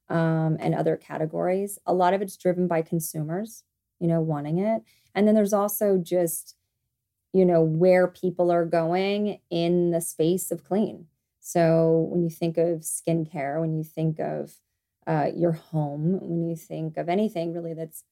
[0.08, 1.78] um, and other categories.
[1.84, 3.64] A lot of it's driven by consumers,
[4.00, 4.82] you know, wanting it.
[5.14, 6.56] And then there's also just,
[7.34, 11.06] you know, where people are going in the space of clean.
[11.40, 14.54] So when you think of skincare, when you think of
[15.08, 18.04] uh, your home, when you think of anything really that's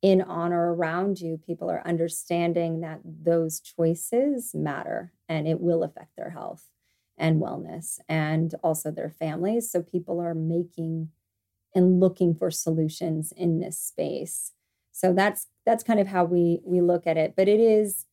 [0.00, 5.82] in, on, or around you, people are understanding that those choices matter and it will
[5.82, 6.70] affect their health
[7.18, 9.70] and wellness and also their families.
[9.70, 11.10] So people are making
[11.74, 14.52] and looking for solutions in this space.
[14.92, 17.34] So that's that's kind of how we we look at it.
[17.36, 18.06] But it is,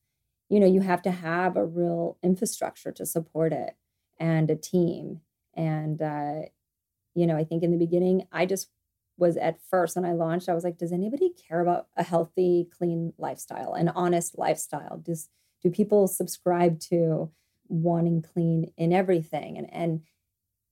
[0.49, 3.75] you know, you have to have a real infrastructure to support it
[4.19, 5.21] and a team.
[5.55, 6.41] And uh,
[7.15, 8.69] you know, I think in the beginning, I just
[9.17, 12.69] was at first when I launched, I was like, does anybody care about a healthy,
[12.77, 14.97] clean lifestyle, an honest lifestyle?
[14.97, 15.29] Does
[15.61, 17.29] do people subscribe to
[17.67, 19.57] wanting clean in everything?
[19.57, 20.01] And and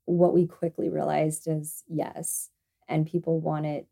[0.06, 2.50] what we quickly realized is yes.
[2.88, 3.88] And people want it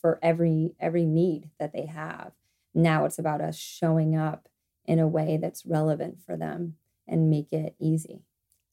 [0.00, 2.32] for every every need that they have.
[2.74, 4.48] Now it's about us showing up
[4.84, 6.74] in a way that's relevant for them
[7.08, 8.25] and make it easy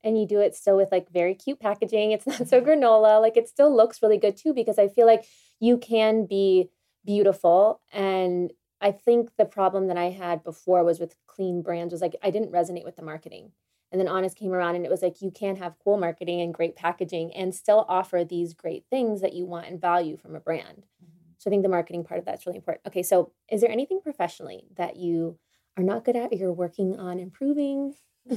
[0.04, 2.12] and you do it still with like very cute packaging.
[2.12, 3.22] It's not so granola.
[3.22, 5.26] Like it still looks really good too, because I feel like
[5.60, 6.70] you can be
[7.06, 7.82] beautiful.
[7.92, 12.16] And I think the problem that I had before was with clean brands was like
[12.22, 13.52] I didn't resonate with the marketing.
[13.92, 16.52] And then Honest came around and it was like, you can have cool marketing and
[16.52, 20.39] great packaging and still offer these great things that you want and value from a
[20.39, 20.88] brand.
[21.04, 21.34] Mm-hmm.
[21.38, 22.88] So I think the marketing part of that's really important.
[22.88, 25.38] Okay, so is there anything professionally that you
[25.78, 27.94] are not good at or you're working on improving?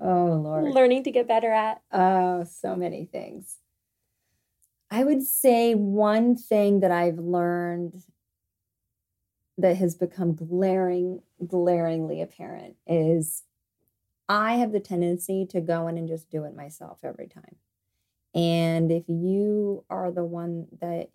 [0.00, 0.72] oh, Lord.
[0.72, 1.82] Learning to get better at?
[1.92, 3.58] Oh, so many things.
[4.90, 8.02] I would say one thing that I've learned
[9.58, 13.44] that has become glaring, glaringly apparent is
[14.28, 17.56] I have the tendency to go in and just do it myself every time.
[18.34, 21.08] And if you are the one that,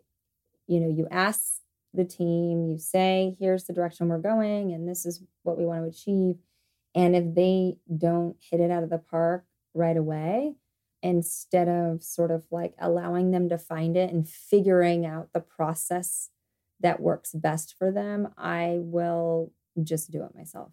[0.67, 1.61] you know, you ask
[1.93, 5.83] the team, you say, here's the direction we're going, and this is what we want
[5.83, 6.35] to achieve.
[6.95, 10.55] And if they don't hit it out of the park right away,
[11.03, 16.29] instead of sort of like allowing them to find it and figuring out the process
[16.79, 19.51] that works best for them, I will
[19.83, 20.71] just do it myself.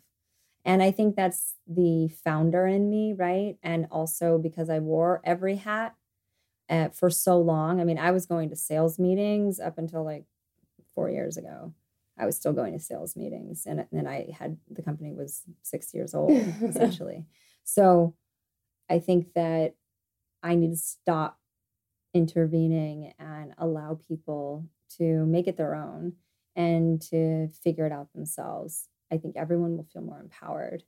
[0.64, 3.56] And I think that's the founder in me, right?
[3.62, 5.96] And also because I wore every hat
[6.70, 7.80] uh, for so long.
[7.80, 10.24] I mean, I was going to sales meetings up until like
[10.94, 11.74] four years ago.
[12.22, 15.92] I was still going to sales meetings, and then I had the company was six
[15.92, 16.30] years old
[16.62, 17.26] essentially.
[17.64, 18.14] So
[18.88, 19.74] I think that
[20.42, 21.38] I need to stop
[22.14, 26.12] intervening and allow people to make it their own
[26.54, 28.88] and to figure it out themselves.
[29.10, 30.84] I think everyone will feel more empowered.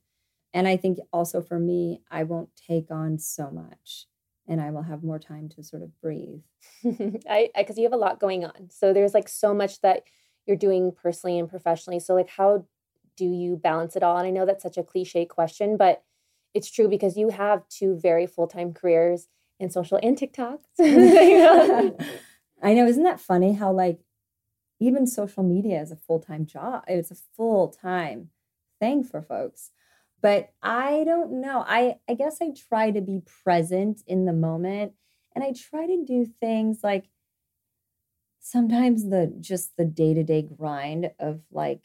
[0.53, 4.05] And I think also for me, I won't take on so much
[4.47, 6.43] and I will have more time to sort of breathe.
[7.29, 8.69] I because you have a lot going on.
[8.69, 10.03] So there's like so much that
[10.45, 11.99] you're doing personally and professionally.
[11.99, 12.65] So like how
[13.17, 14.17] do you balance it all?
[14.17, 16.03] And I know that's such a cliche question, but
[16.53, 19.27] it's true because you have two very full-time careers
[19.59, 20.61] in social and TikTok.
[20.79, 23.99] I know, isn't that funny how like
[24.79, 26.83] even social media is a full-time job.
[26.87, 28.29] It's a full-time
[28.79, 29.71] thing for folks.
[30.21, 31.63] But I don't know.
[31.67, 34.93] I I guess I try to be present in the moment
[35.35, 37.05] and I try to do things like
[38.45, 41.81] sometimes the just the day-to-day grind of like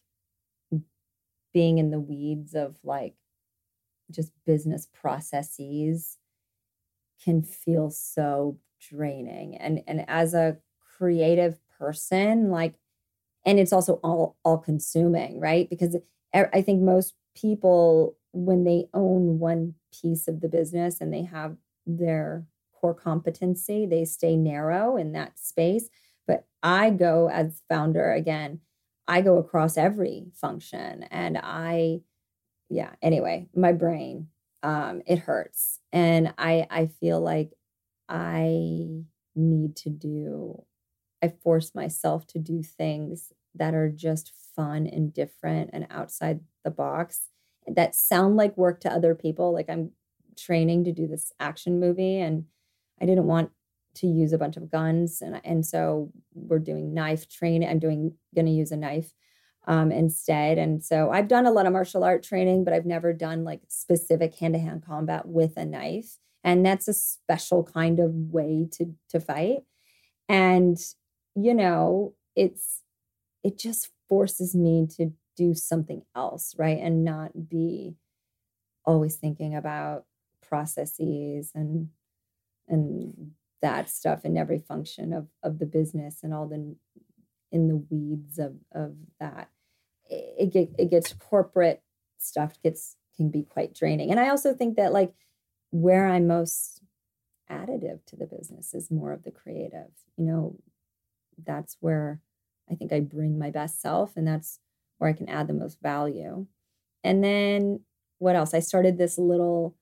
[1.54, 3.14] being in the weeds of like
[4.10, 6.18] just business processes
[7.24, 8.58] can feel so
[8.90, 10.56] draining and and as a
[10.98, 12.74] creative person like
[13.46, 15.68] and it's also all all consuming right?
[15.70, 15.96] Because
[16.34, 21.56] i think most people when they own one piece of the business and they have
[21.86, 25.88] their core competency they stay narrow in that space
[26.26, 28.60] but i go as founder again
[29.08, 32.00] i go across every function and i
[32.68, 34.28] yeah anyway my brain
[34.62, 37.52] um it hurts and i i feel like
[38.08, 38.86] i
[39.34, 40.62] need to do
[41.22, 46.70] I force myself to do things that are just fun and different and outside the
[46.70, 47.22] box
[47.66, 49.52] that sound like work to other people.
[49.52, 49.90] Like I'm
[50.38, 52.44] training to do this action movie and
[53.00, 53.50] I didn't want
[53.94, 57.68] to use a bunch of guns and and so we're doing knife training.
[57.68, 59.12] I'm doing going to use a knife
[59.66, 60.58] um, instead.
[60.58, 63.60] And so I've done a lot of martial art training, but I've never done like
[63.68, 66.18] specific hand to hand combat with a knife.
[66.42, 69.58] And that's a special kind of way to to fight.
[70.28, 70.78] And
[71.34, 72.82] you know, it's
[73.44, 76.78] it just forces me to do something else, right?
[76.78, 77.96] And not be
[78.84, 80.04] always thinking about
[80.42, 81.88] processes and
[82.68, 86.76] and that stuff in every function of of the business and all the
[87.52, 89.50] in the weeds of of that
[90.08, 91.82] it, it, it gets corporate
[92.18, 95.12] stuff gets can be quite draining and i also think that like
[95.70, 96.82] where i'm most
[97.50, 100.56] additive to the business is more of the creative you know
[101.44, 102.20] that's where
[102.70, 104.60] I think I bring my best self and that's
[104.98, 106.46] where I can add the most value.
[107.02, 107.80] And then
[108.18, 108.54] what else?
[108.54, 109.74] I started this little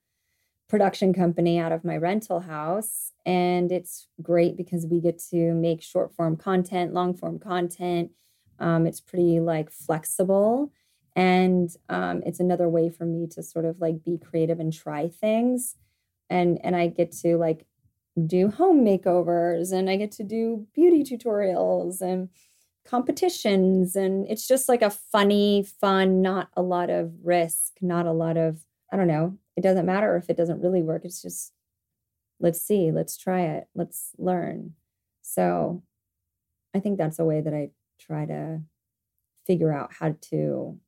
[0.68, 5.83] production company out of my rental house and it's great because we get to make
[5.83, 8.11] short form content, long form content.
[8.59, 10.72] Um, it's pretty like flexible
[11.16, 15.09] and um, it's another way for me to sort of like be creative and try
[15.09, 15.76] things
[16.28, 17.64] and and i get to like
[18.26, 22.28] do home makeovers and I get to do beauty tutorials and
[22.85, 23.95] competitions.
[23.97, 28.36] And it's just like a funny, fun, not a lot of risk, not a lot
[28.36, 31.04] of, I don't know, it doesn't matter if it doesn't really work.
[31.04, 31.52] It's just,
[32.38, 34.74] let's see, let's try it, let's learn.
[35.20, 35.82] So
[36.72, 38.61] I think that's a way that I try to
[39.48, 40.78] figure out how to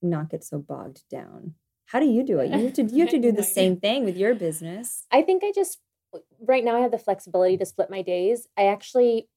[0.00, 1.56] not get so bogged down.
[1.84, 2.50] How do you do it?
[2.52, 5.04] You have to you have to do the same thing with your business.
[5.12, 5.78] I think I just
[6.40, 8.48] right now I have the flexibility to split my days.
[8.56, 9.28] I actually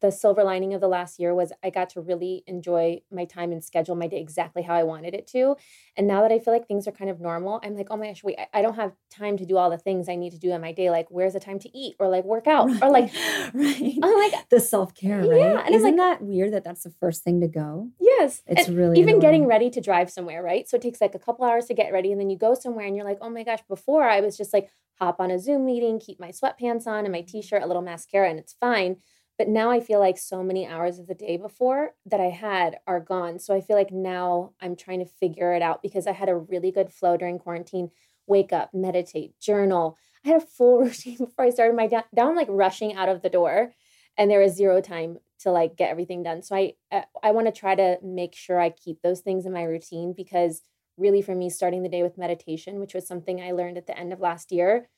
[0.00, 3.52] the silver lining of the last year was I got to really enjoy my time
[3.52, 5.56] and schedule my day exactly how I wanted it to.
[5.96, 8.08] And now that I feel like things are kind of normal, I'm like, oh my
[8.08, 10.52] gosh, wait, I don't have time to do all the things I need to do
[10.52, 10.90] in my day.
[10.90, 13.12] Like, where's the time to eat or like work out or like,
[13.54, 13.98] right.
[14.02, 15.38] I'm like, the self care, right?
[15.40, 17.90] Yeah, and Isn't like- that weird that that's the first thing to go?
[18.00, 18.42] yes.
[18.46, 20.68] It's And really even getting ready to drive somewhere, right?
[20.68, 22.84] So it takes like a couple hours to get ready and then you go somewhere
[22.84, 25.64] and you're like, oh my gosh, before I was just like, hop on a Zoom
[25.64, 28.96] meeting, keep my sweatpants on and my t shirt, a little mascara, and it's fine.
[29.38, 32.78] But now I feel like so many hours of the day before that I had
[32.88, 33.38] are gone.
[33.38, 36.36] So I feel like now I'm trying to figure it out because I had a
[36.36, 37.90] really good flow during quarantine.
[38.26, 39.96] Wake up, meditate, journal.
[40.24, 42.02] I had a full routine before I started my down.
[42.12, 43.72] Now I'm like rushing out of the door
[44.18, 46.42] and there is zero time to like get everything done.
[46.42, 49.46] So I uh, I, I want to try to make sure I keep those things
[49.46, 50.62] in my routine because
[50.96, 53.96] really for me starting the day with meditation, which was something I learned at the
[53.96, 54.88] end of last year,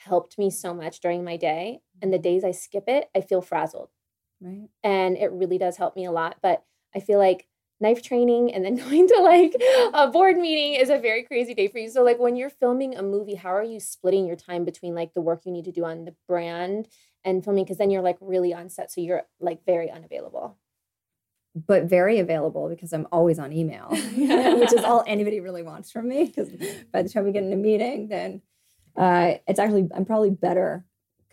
[0.00, 1.80] helped me so much during my day.
[2.02, 2.22] And the mm-hmm.
[2.22, 3.90] days I skip it, I feel frazzled.
[4.40, 4.68] Right.
[4.82, 6.36] And it really does help me a lot.
[6.42, 7.46] But I feel like
[7.80, 9.54] knife training and then going to like
[9.94, 11.90] a board meeting is a very crazy day for you.
[11.90, 15.14] So like when you're filming a movie, how are you splitting your time between like
[15.14, 16.88] the work you need to do on the brand
[17.24, 17.64] and filming?
[17.64, 18.90] Because then you're like really on set.
[18.90, 20.56] So you're like very unavailable.
[21.66, 26.08] But very available because I'm always on email, which is all anybody really wants from
[26.08, 26.26] me.
[26.26, 26.48] Because
[26.92, 28.40] by the time we get in a meeting, then
[28.96, 30.84] uh, it's actually, I'm probably better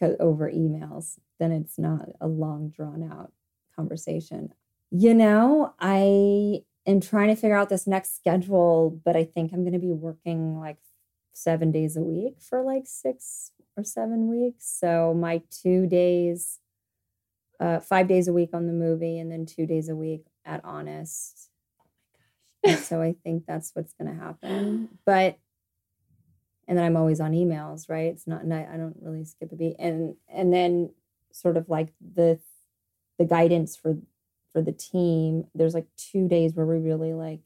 [0.01, 3.31] over emails than it's not a long, drawn out
[3.75, 4.53] conversation.
[4.91, 9.63] You know, I am trying to figure out this next schedule, but I think I'm
[9.63, 10.77] going to be working like
[11.33, 14.65] seven days a week for like six or seven weeks.
[14.79, 16.59] So my two days,
[17.59, 20.63] uh, five days a week on the movie, and then two days a week at
[20.63, 21.49] Honest.
[22.63, 24.89] And so I think that's what's going to happen.
[25.05, 25.37] But
[26.67, 28.11] and then I'm always on emails, right?
[28.11, 29.75] It's not, I I don't really skip a beat.
[29.79, 30.91] And and then
[31.31, 32.39] sort of like the
[33.17, 33.97] the guidance for
[34.51, 35.45] for the team.
[35.55, 37.41] There's like two days where we really like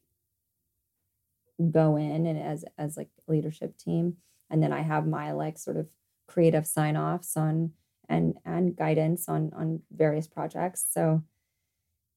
[1.70, 4.16] go in and as as like leadership team,
[4.50, 5.86] and then I have my like sort of
[6.26, 7.72] creative sign offs on
[8.08, 10.84] and and guidance on on various projects.
[10.90, 11.22] So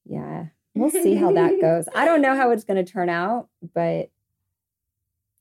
[0.06, 1.88] yeah, we'll see how that goes.
[1.94, 4.10] I don't know how it's going to turn out, but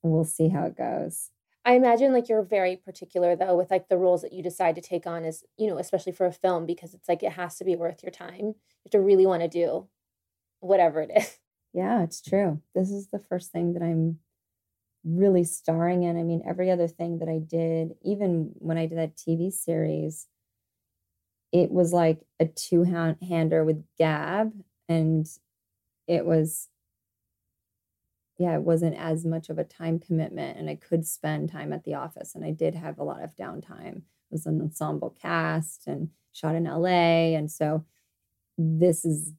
[0.02, 1.30] we'll see how it goes.
[1.64, 4.82] I imagine like you're very particular though with like the roles that you decide to
[4.82, 7.64] take on as, you know, especially for a film because it's like it has to
[7.64, 8.38] be worth your time.
[8.38, 8.54] You
[8.84, 9.88] have to really want to do
[10.60, 11.38] whatever it is.
[11.76, 12.62] Yeah, it's true.
[12.76, 14.20] This is the first thing that I'm
[15.04, 16.18] really starring in.
[16.18, 20.28] I mean, every other thing that I did, even when I did that TV series,
[21.52, 22.82] it was like a two
[23.22, 24.52] hander with Gab,
[24.88, 25.26] and
[26.08, 26.68] it was,
[28.38, 31.84] yeah, it wasn't as much of a time commitment, and I could spend time at
[31.84, 33.98] the office, and I did have a lot of downtime.
[33.98, 37.84] It was an ensemble cast and shot in LA, and so
[38.58, 39.32] this is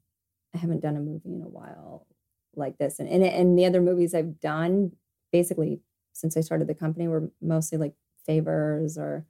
[0.54, 2.08] I haven't done a movie in a while
[2.56, 3.00] like this.
[3.00, 4.94] And and, and the other movies I've done,
[5.32, 5.82] basically
[6.14, 7.94] since I started the company, were mostly like
[8.26, 9.26] favors or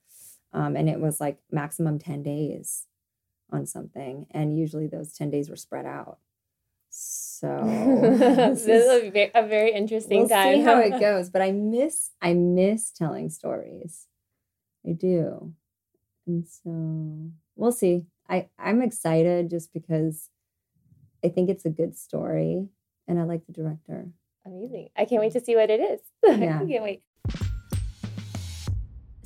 [0.53, 2.87] um, and it was like maximum 10 days
[3.51, 4.27] on something.
[4.31, 6.19] And usually those 10 days were spread out.
[7.41, 10.55] this this is a very, a very interesting we'll time.
[10.55, 11.29] see how it goes.
[11.29, 14.07] But I miss I miss telling stories.
[14.87, 15.53] I do.
[16.27, 18.05] And so we'll see.
[18.29, 20.29] I, I'm excited just because
[21.23, 22.67] I think it's a good story
[23.07, 24.09] and I like the director.
[24.45, 24.89] Amazing.
[24.95, 26.01] I can't wait to see what it is.
[26.39, 26.59] Yeah.
[26.61, 27.03] I can't wait.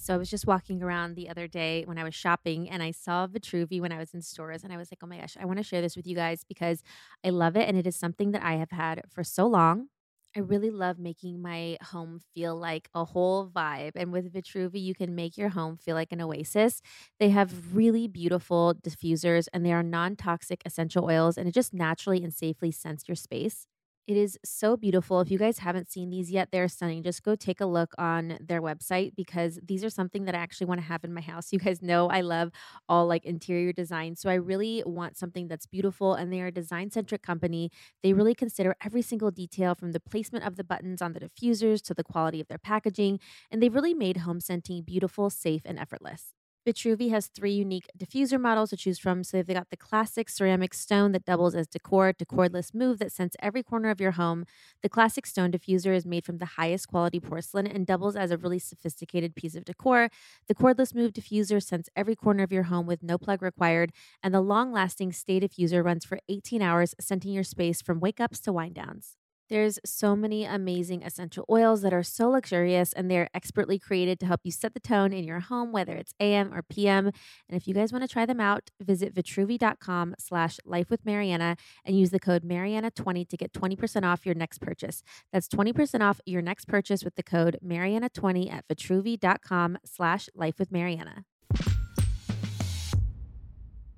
[0.10, 2.90] So I was just walking around the other day when I was shopping and I
[2.90, 5.46] saw Vitruvi when I was in stores and I was like, "Oh my gosh, I
[5.46, 6.82] want to share this with you guys because
[7.24, 9.90] I love it and it is something that I have had for so long."
[10.36, 13.92] I really love making my home feel like a whole vibe.
[13.96, 16.82] And with Vitruvi, you can make your home feel like an oasis.
[17.20, 21.72] They have really beautiful diffusers and they are non toxic essential oils, and it just
[21.74, 23.68] naturally and safely scents your space.
[24.10, 25.22] It is so beautiful.
[25.22, 27.04] If you guys haven't seen these yet, they're stunning.
[27.04, 30.66] Just go take a look on their website because these are something that I actually
[30.66, 31.54] want to have in my house.
[31.60, 32.52] You guys know I love
[32.88, 34.16] all like interior design.
[34.16, 37.70] So I really want something that's beautiful and they are a design centric company.
[38.02, 41.80] They really consider every single detail from the placement of the buttons on the diffusers
[41.84, 43.20] to the quality of their packaging.
[43.52, 46.34] And they've really made home scenting beautiful, safe, and effortless.
[46.68, 49.24] Vitruvi has three unique diffuser models to choose from.
[49.24, 53.12] So they've got the classic ceramic stone that doubles as decor, to cordless move that
[53.12, 54.46] scents every corner of your home.
[54.84, 58.38] The classic stone diffuser is made from the highest quality porcelain and doubles as a
[58.38, 60.10] really sophisticated piece of decor.
[60.48, 63.92] The cordless move diffuser scents every corner of your home with no plug required.
[64.24, 68.20] And the long lasting stay diffuser runs for 18 hours, scenting your space from wake
[68.20, 69.19] ups to wind downs.
[69.50, 74.28] There's so many amazing essential oils that are so luxurious and they're expertly created to
[74.28, 77.08] help you set the tone in your home, whether it's AM or PM.
[77.08, 77.14] And
[77.60, 81.98] if you guys want to try them out, visit vitruvi.com slash life with Marianna and
[81.98, 85.02] use the code Marianna20 to get 20% off your next purchase.
[85.34, 90.72] That's 20% off your next purchase with the code Marianna20 at vitruvi.com slash life with
[90.72, 91.26] Marianna.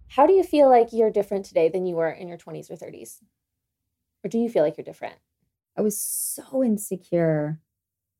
[0.07, 2.75] How do you feel like you're different today than you were in your 20s or
[2.75, 3.17] 30s?
[4.23, 5.15] Or do you feel like you're different?
[5.77, 7.59] I was so insecure,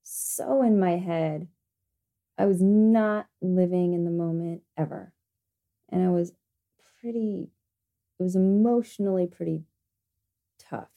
[0.03, 1.47] so in my head.
[2.37, 5.13] I was not living in the moment ever.
[5.89, 6.33] And I was
[6.99, 7.51] pretty,
[8.19, 9.63] it was emotionally pretty
[10.57, 10.89] tough.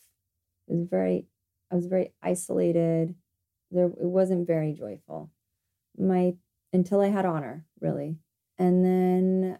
[0.68, 1.26] It was very,
[1.70, 3.14] I was very isolated.
[3.70, 5.30] There, it wasn't very joyful.
[5.98, 6.34] My,
[6.72, 8.16] until I had Honor, really.
[8.58, 9.58] And then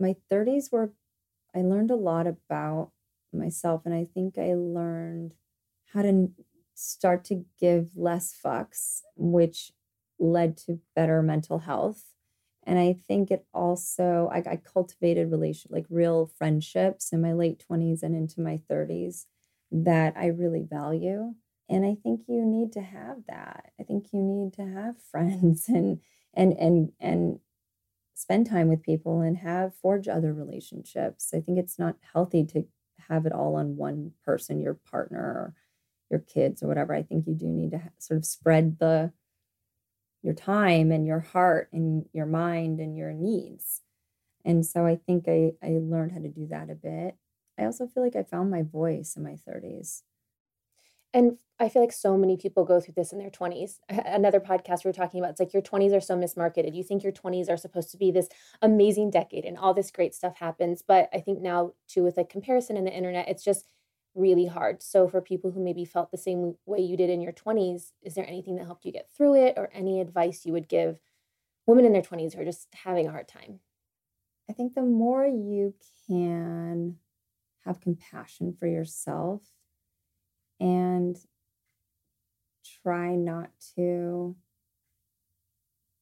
[0.00, 0.92] my 30s were,
[1.54, 2.90] I learned a lot about
[3.32, 3.82] myself.
[3.84, 5.34] And I think I learned
[5.94, 6.30] how to
[6.74, 9.72] start to give less fucks, which
[10.18, 12.14] led to better mental health.
[12.66, 17.58] And I think it also, I, I cultivated relation like real friendships in my late
[17.58, 19.26] 20s and into my 30s
[19.70, 21.34] that I really value.
[21.68, 23.72] And I think you need to have that.
[23.78, 26.00] I think you need to have friends and
[26.34, 27.40] and and and
[28.14, 31.32] spend time with people and have forge other relationships.
[31.34, 32.64] I think it's not healthy to
[33.08, 35.54] have it all on one person, your partner
[36.10, 36.94] your kids or whatever.
[36.94, 39.12] I think you do need to sort of spread the
[40.22, 43.82] your time and your heart and your mind and your needs.
[44.44, 47.16] And so I think I, I learned how to do that a bit.
[47.58, 50.02] I also feel like I found my voice in my 30s.
[51.12, 53.78] And I feel like so many people go through this in their 20s.
[53.88, 56.74] Another podcast we were talking about, it's like your 20s are so mismarketed.
[56.74, 58.28] You think your 20s are supposed to be this
[58.60, 60.82] amazing decade and all this great stuff happens.
[60.86, 63.66] But I think now, too, with like comparison and the internet, it's just
[64.14, 64.82] really hard.
[64.82, 68.14] So for people who maybe felt the same way you did in your 20s, is
[68.14, 70.98] there anything that helped you get through it or any advice you would give
[71.66, 73.60] women in their 20s who are just having a hard time?
[74.48, 75.74] I think the more you
[76.08, 76.96] can
[77.64, 79.42] have compassion for yourself
[80.60, 81.16] and
[82.82, 84.36] try not to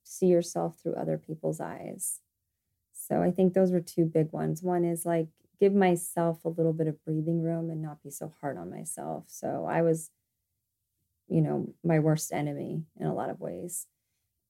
[0.04, 2.20] see yourself through other people's eyes.
[2.92, 4.62] So I think those were two big ones.
[4.62, 5.28] One is like
[5.62, 9.26] give myself a little bit of breathing room and not be so hard on myself.
[9.28, 10.10] So I was,
[11.28, 13.86] you know, my worst enemy in a lot of ways.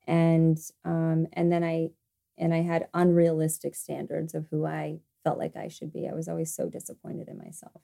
[0.07, 1.91] And um, and then I
[2.39, 6.09] and I had unrealistic standards of who I felt like I should be.
[6.09, 7.83] I was always so disappointed in myself.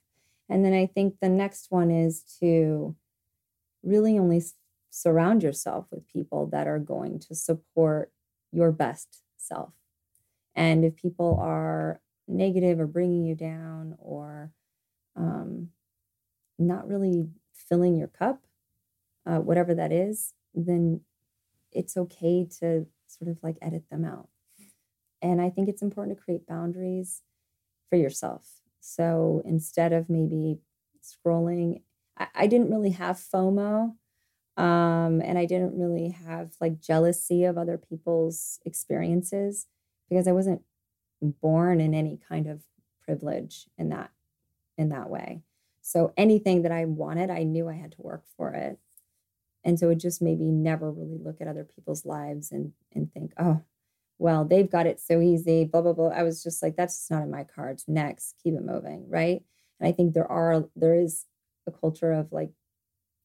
[0.49, 2.97] And then I think the next one is to
[3.83, 4.43] really only
[4.89, 8.11] surround yourself with people that are going to support
[8.53, 9.74] your best self.
[10.55, 14.53] And if people are negative or bringing you down or
[15.16, 15.70] um,
[16.59, 18.43] not really filling your cup,
[19.26, 21.01] uh, whatever that is, then
[21.72, 24.29] it's okay to sort of like edit them out.
[25.20, 27.22] And I think it's important to create boundaries
[27.91, 28.61] for yourself.
[28.81, 30.61] So instead of maybe
[31.03, 31.83] scrolling,
[32.16, 33.95] I, I didn't really have FOMO.
[34.57, 39.66] Um, and I didn't really have like jealousy of other people's experiences
[40.11, 40.62] because I wasn't
[41.21, 42.62] born in any kind of
[43.05, 44.11] privilege in that
[44.77, 45.43] in that way.
[45.83, 48.79] So anything that I wanted, I knew I had to work for it.
[49.64, 53.12] And so it just made me never really look at other people's lives and and
[53.12, 53.62] think, oh,
[54.19, 56.09] well, they've got it so easy, blah, blah, blah.
[56.09, 57.85] I was just like, that's just not in my cards.
[57.87, 59.09] Next, keep it moving.
[59.09, 59.43] Right.
[59.81, 61.25] And I think there are, there is
[61.66, 62.51] a culture of like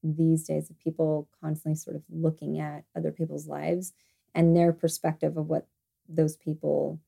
[0.03, 3.93] these days of people constantly sort of looking at other people's lives
[4.35, 5.67] and their perspective of what
[6.07, 6.99] those people,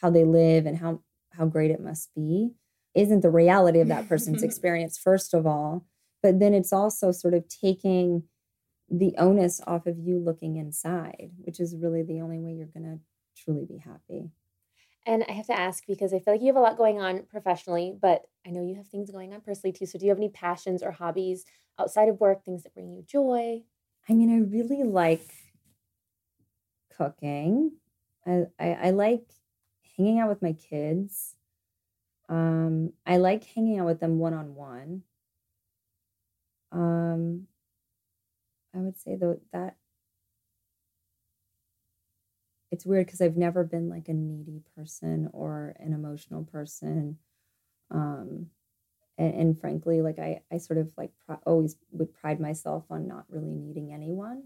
[0.00, 1.00] how they live and how,
[1.32, 2.52] how great it must be
[2.94, 5.86] isn't the reality of that person's experience, first of all.
[6.22, 8.24] But then it's also sort of taking
[8.90, 12.84] the onus off of you looking inside, which is really the only way you're going
[12.84, 12.98] to
[13.42, 14.30] truly be happy.
[15.06, 17.24] And I have to ask because I feel like you have a lot going on
[17.30, 19.86] professionally, but I know you have things going on personally too.
[19.86, 21.44] So, do you have any passions or hobbies
[21.78, 23.62] outside of work, things that bring you joy?
[24.08, 25.30] I mean, I really like
[26.94, 27.72] cooking.
[28.26, 29.22] I, I, I like
[29.98, 31.34] hanging out with my kids.
[32.28, 35.02] Um, I like hanging out with them one on one.
[36.72, 37.48] Um,
[38.74, 39.76] I would say though that
[42.70, 47.18] it's weird because I've never been like a needy person or an emotional person.
[47.90, 48.48] Um,
[49.18, 51.12] and, and frankly, like I, I sort of like
[51.46, 54.44] always would pride myself on not really needing anyone.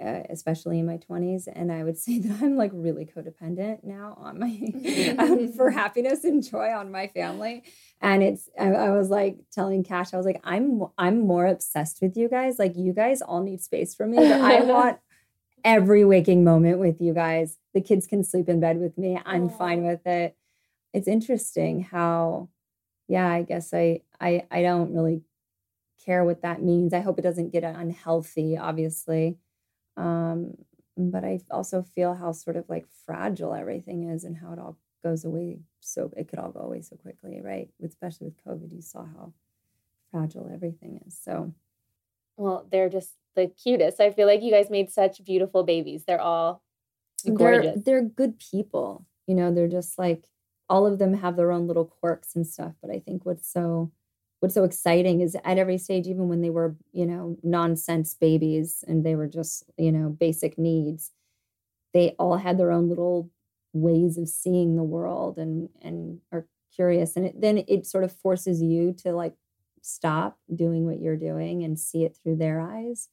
[0.00, 4.16] Uh, especially in my 20s and i would say that i'm like really codependent now
[4.20, 7.64] on my for happiness and joy on my family.
[8.00, 11.98] And it's I, I, was like telling Cash i was like i'm i'm more obsessed
[12.00, 12.60] with you guys.
[12.60, 15.00] Like you guys all need space from me but i want
[15.64, 17.58] every waking moment with you guys.
[17.74, 19.20] The kids can sleep in bed with me.
[19.26, 19.58] I'm Aww.
[19.58, 20.36] fine with it.
[20.92, 22.50] It's interesting how
[23.08, 25.22] yeah i guess i i i don't really
[26.06, 26.94] care what that means.
[26.94, 29.38] I hope it doesn't get unhealthy obviously
[29.98, 30.54] um,
[30.96, 34.78] but I also feel how sort of like fragile everything is and how it all
[35.02, 35.58] goes away.
[35.80, 37.68] So it could all go away so quickly, right?
[37.84, 39.32] Especially with COVID, you saw how
[40.10, 41.18] fragile everything is.
[41.20, 41.52] So,
[42.36, 44.00] well, they're just the cutest.
[44.00, 46.04] I feel like you guys made such beautiful babies.
[46.06, 46.62] They're all
[47.34, 47.74] gorgeous.
[47.84, 49.04] They're, they're good people.
[49.26, 50.28] You know, they're just like
[50.68, 52.74] all of them have their own little quirks and stuff.
[52.80, 53.90] But I think what's so
[54.40, 58.84] what's so exciting is at every stage, even when they were, you know, nonsense babies
[58.86, 61.12] and they were just, you know, basic needs,
[61.94, 63.30] they all had their own little
[63.72, 67.16] ways of seeing the world and and are curious.
[67.16, 69.34] And it, then it sort of forces you to like
[69.82, 73.08] stop doing what you're doing and see it through their eyes.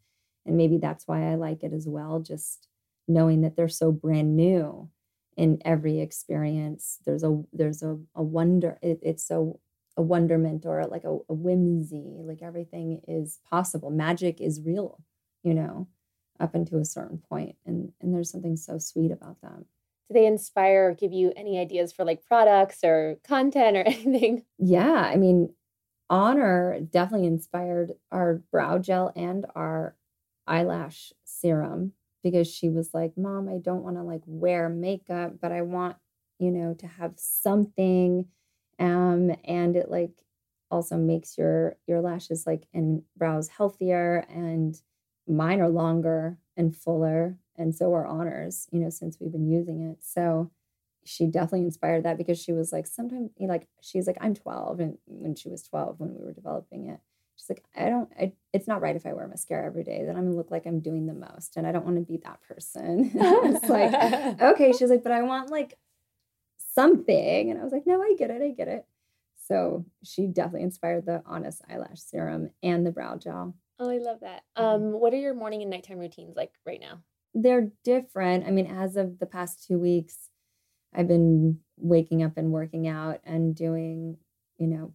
[0.46, 2.68] And maybe that's why I like it as well, just
[3.08, 4.90] knowing that they're so brand new
[5.38, 7.00] in every experience.
[7.06, 8.78] There's a there's a, a wonder.
[8.82, 9.60] It, it's so
[9.98, 13.90] a wonderment or like a, a whimsy like everything is possible.
[13.90, 15.00] Magic is real
[15.46, 15.88] you know
[16.42, 19.66] up until a certain point and and there's something so sweet about them
[20.10, 24.44] do they inspire or give you any ideas for like products or content or anything?
[24.58, 25.54] Yeah i mean
[26.10, 29.96] Honor definitely inspired our brow gel and our
[30.46, 35.52] eyelash serum because she was like mom i don't want to like wear makeup but
[35.52, 35.96] i want
[36.38, 38.26] you know to have something
[38.80, 40.12] um, and it like
[40.72, 44.82] also makes your your lashes like and brows healthier and
[45.28, 49.82] mine are longer and fuller and so are Honor's you know since we've been using
[49.82, 49.98] it.
[50.04, 50.52] So
[51.06, 54.34] she definitely inspired that because she was like sometimes you know, like she's like i'm
[54.34, 57.00] 12 and when she was 12 when we were developing it
[57.36, 60.16] she's like i don't I, it's not right if i wear mascara every day then
[60.18, 62.42] i'm gonna look like i'm doing the most and i don't want to be that
[62.42, 63.12] person.
[63.16, 65.78] It's like okay she's like but i want like
[66.76, 67.50] something.
[67.50, 68.42] And I was like, no, I get it.
[68.42, 68.86] I get it.
[69.48, 73.56] So she definitely inspired the Honest Eyelash Serum and the brow gel.
[73.80, 74.44] Oh, I love that.
[74.58, 74.64] Mm-hmm.
[74.64, 77.02] Um, what are your morning and nighttime routines like right now?
[77.34, 78.46] They're different.
[78.48, 80.30] I mean, as of the past two weeks,
[80.94, 84.18] I've been waking up and working out and doing,
[84.58, 84.94] you know,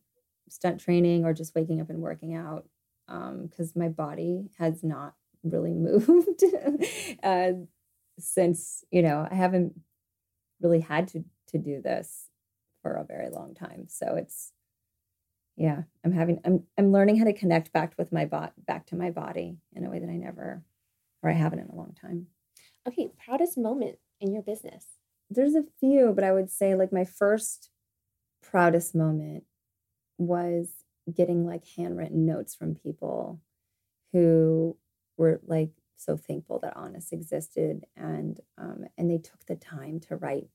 [0.49, 2.67] stunt training or just waking up and working out
[3.07, 6.43] because um, my body has not really moved
[7.23, 7.53] uh,
[8.19, 9.75] since, you know, I haven't
[10.61, 12.27] really had to to do this
[12.83, 13.87] for a very long time.
[13.89, 14.53] So it's
[15.57, 18.97] yeah, I'm having I'm I'm learning how to connect back with my bot back to
[18.97, 20.63] my body in a way that I never
[21.23, 22.27] or I haven't in a long time.
[22.89, 24.87] Okay, proudest moment in your business.
[25.29, 27.71] There's a few, but I would say like my first
[28.43, 29.45] proudest moment
[30.19, 30.69] was
[31.15, 33.41] getting like handwritten notes from people
[34.13, 34.77] who
[35.17, 40.17] were like so thankful that honest existed and um, and they took the time to
[40.17, 40.49] write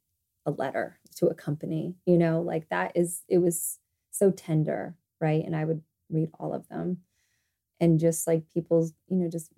[0.46, 3.80] a letter to a company, you know, like that is, it was
[4.12, 5.44] so tender, right?
[5.46, 7.00] And I would read all of them.
[7.80, 9.52] And just like people's, you know, just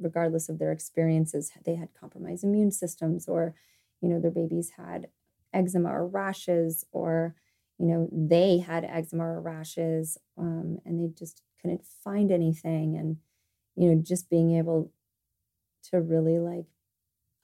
[0.00, 3.54] regardless of their experiences, they had compromised immune systems or,
[4.00, 5.08] you know, their babies had
[5.52, 7.34] eczema or rashes or,
[7.78, 12.96] you know, they had eczema or rashes um, and they just couldn't find anything.
[12.96, 13.16] And,
[13.76, 14.92] you know, just being able
[15.90, 16.66] to really like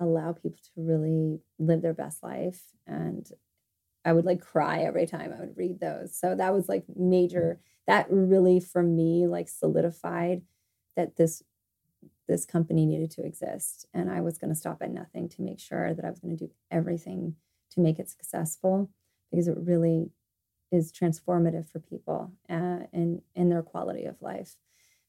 [0.01, 3.31] allow people to really live their best life and
[4.05, 6.17] i would like cry every time i would read those.
[6.17, 10.43] So that was like major that really for me like solidified
[10.97, 11.43] that this
[12.29, 15.61] this company needed to exist and i was going to stop at nothing to make
[15.61, 17.35] sure that i was going to do everything
[17.71, 18.91] to make it successful
[19.31, 20.11] because it really
[20.73, 24.57] is transformative for people uh, in in their quality of life.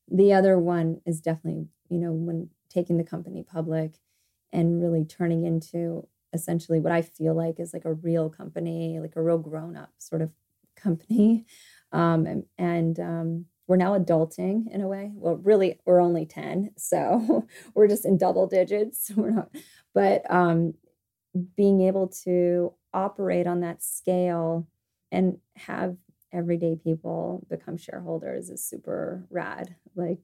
[0.08, 3.96] The other one is definitely you know when taking the company public
[4.54, 9.16] and really turning into essentially what I feel like is like a real company, like
[9.16, 10.32] a real grown up sort of
[10.76, 11.46] company.
[11.92, 15.12] Um, and, and um, we're now adulting in a way.
[15.14, 16.72] Well, really, we're only 10.
[16.78, 19.12] So we're just in double digits.
[19.16, 19.50] We're not,
[19.94, 20.74] but um,
[21.56, 24.68] being able to operate on that scale
[25.12, 25.96] and have
[26.34, 29.76] everyday people become shareholders is super rad.
[29.96, 30.20] Like,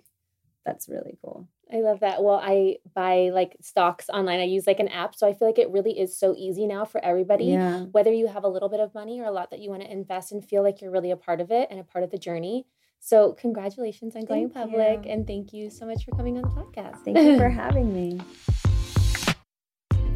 [0.66, 1.48] that's really cool.
[1.72, 2.24] I love that.
[2.24, 4.40] Well, I buy like stocks online.
[4.40, 5.16] I use like an app.
[5.16, 7.46] So I feel like it really is so easy now for everybody.
[7.46, 7.82] Yeah.
[7.92, 9.92] Whether you have a little bit of money or a lot that you want to
[9.92, 12.18] invest and feel like you're really a part of it and a part of the
[12.18, 12.66] journey.
[13.00, 15.06] So, congratulations on going Thank public.
[15.06, 15.12] you.
[15.12, 17.04] And thank you so much for coming on the podcast.
[17.06, 18.20] Thank you for having me.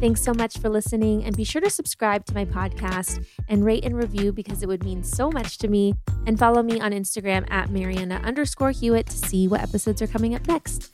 [0.00, 3.84] Thanks so much for listening, and be sure to subscribe to my podcast and rate
[3.84, 5.94] and review because it would mean so much to me.
[6.26, 10.34] And follow me on Instagram at Marianna underscore Hewitt to see what episodes are coming
[10.34, 10.90] up next.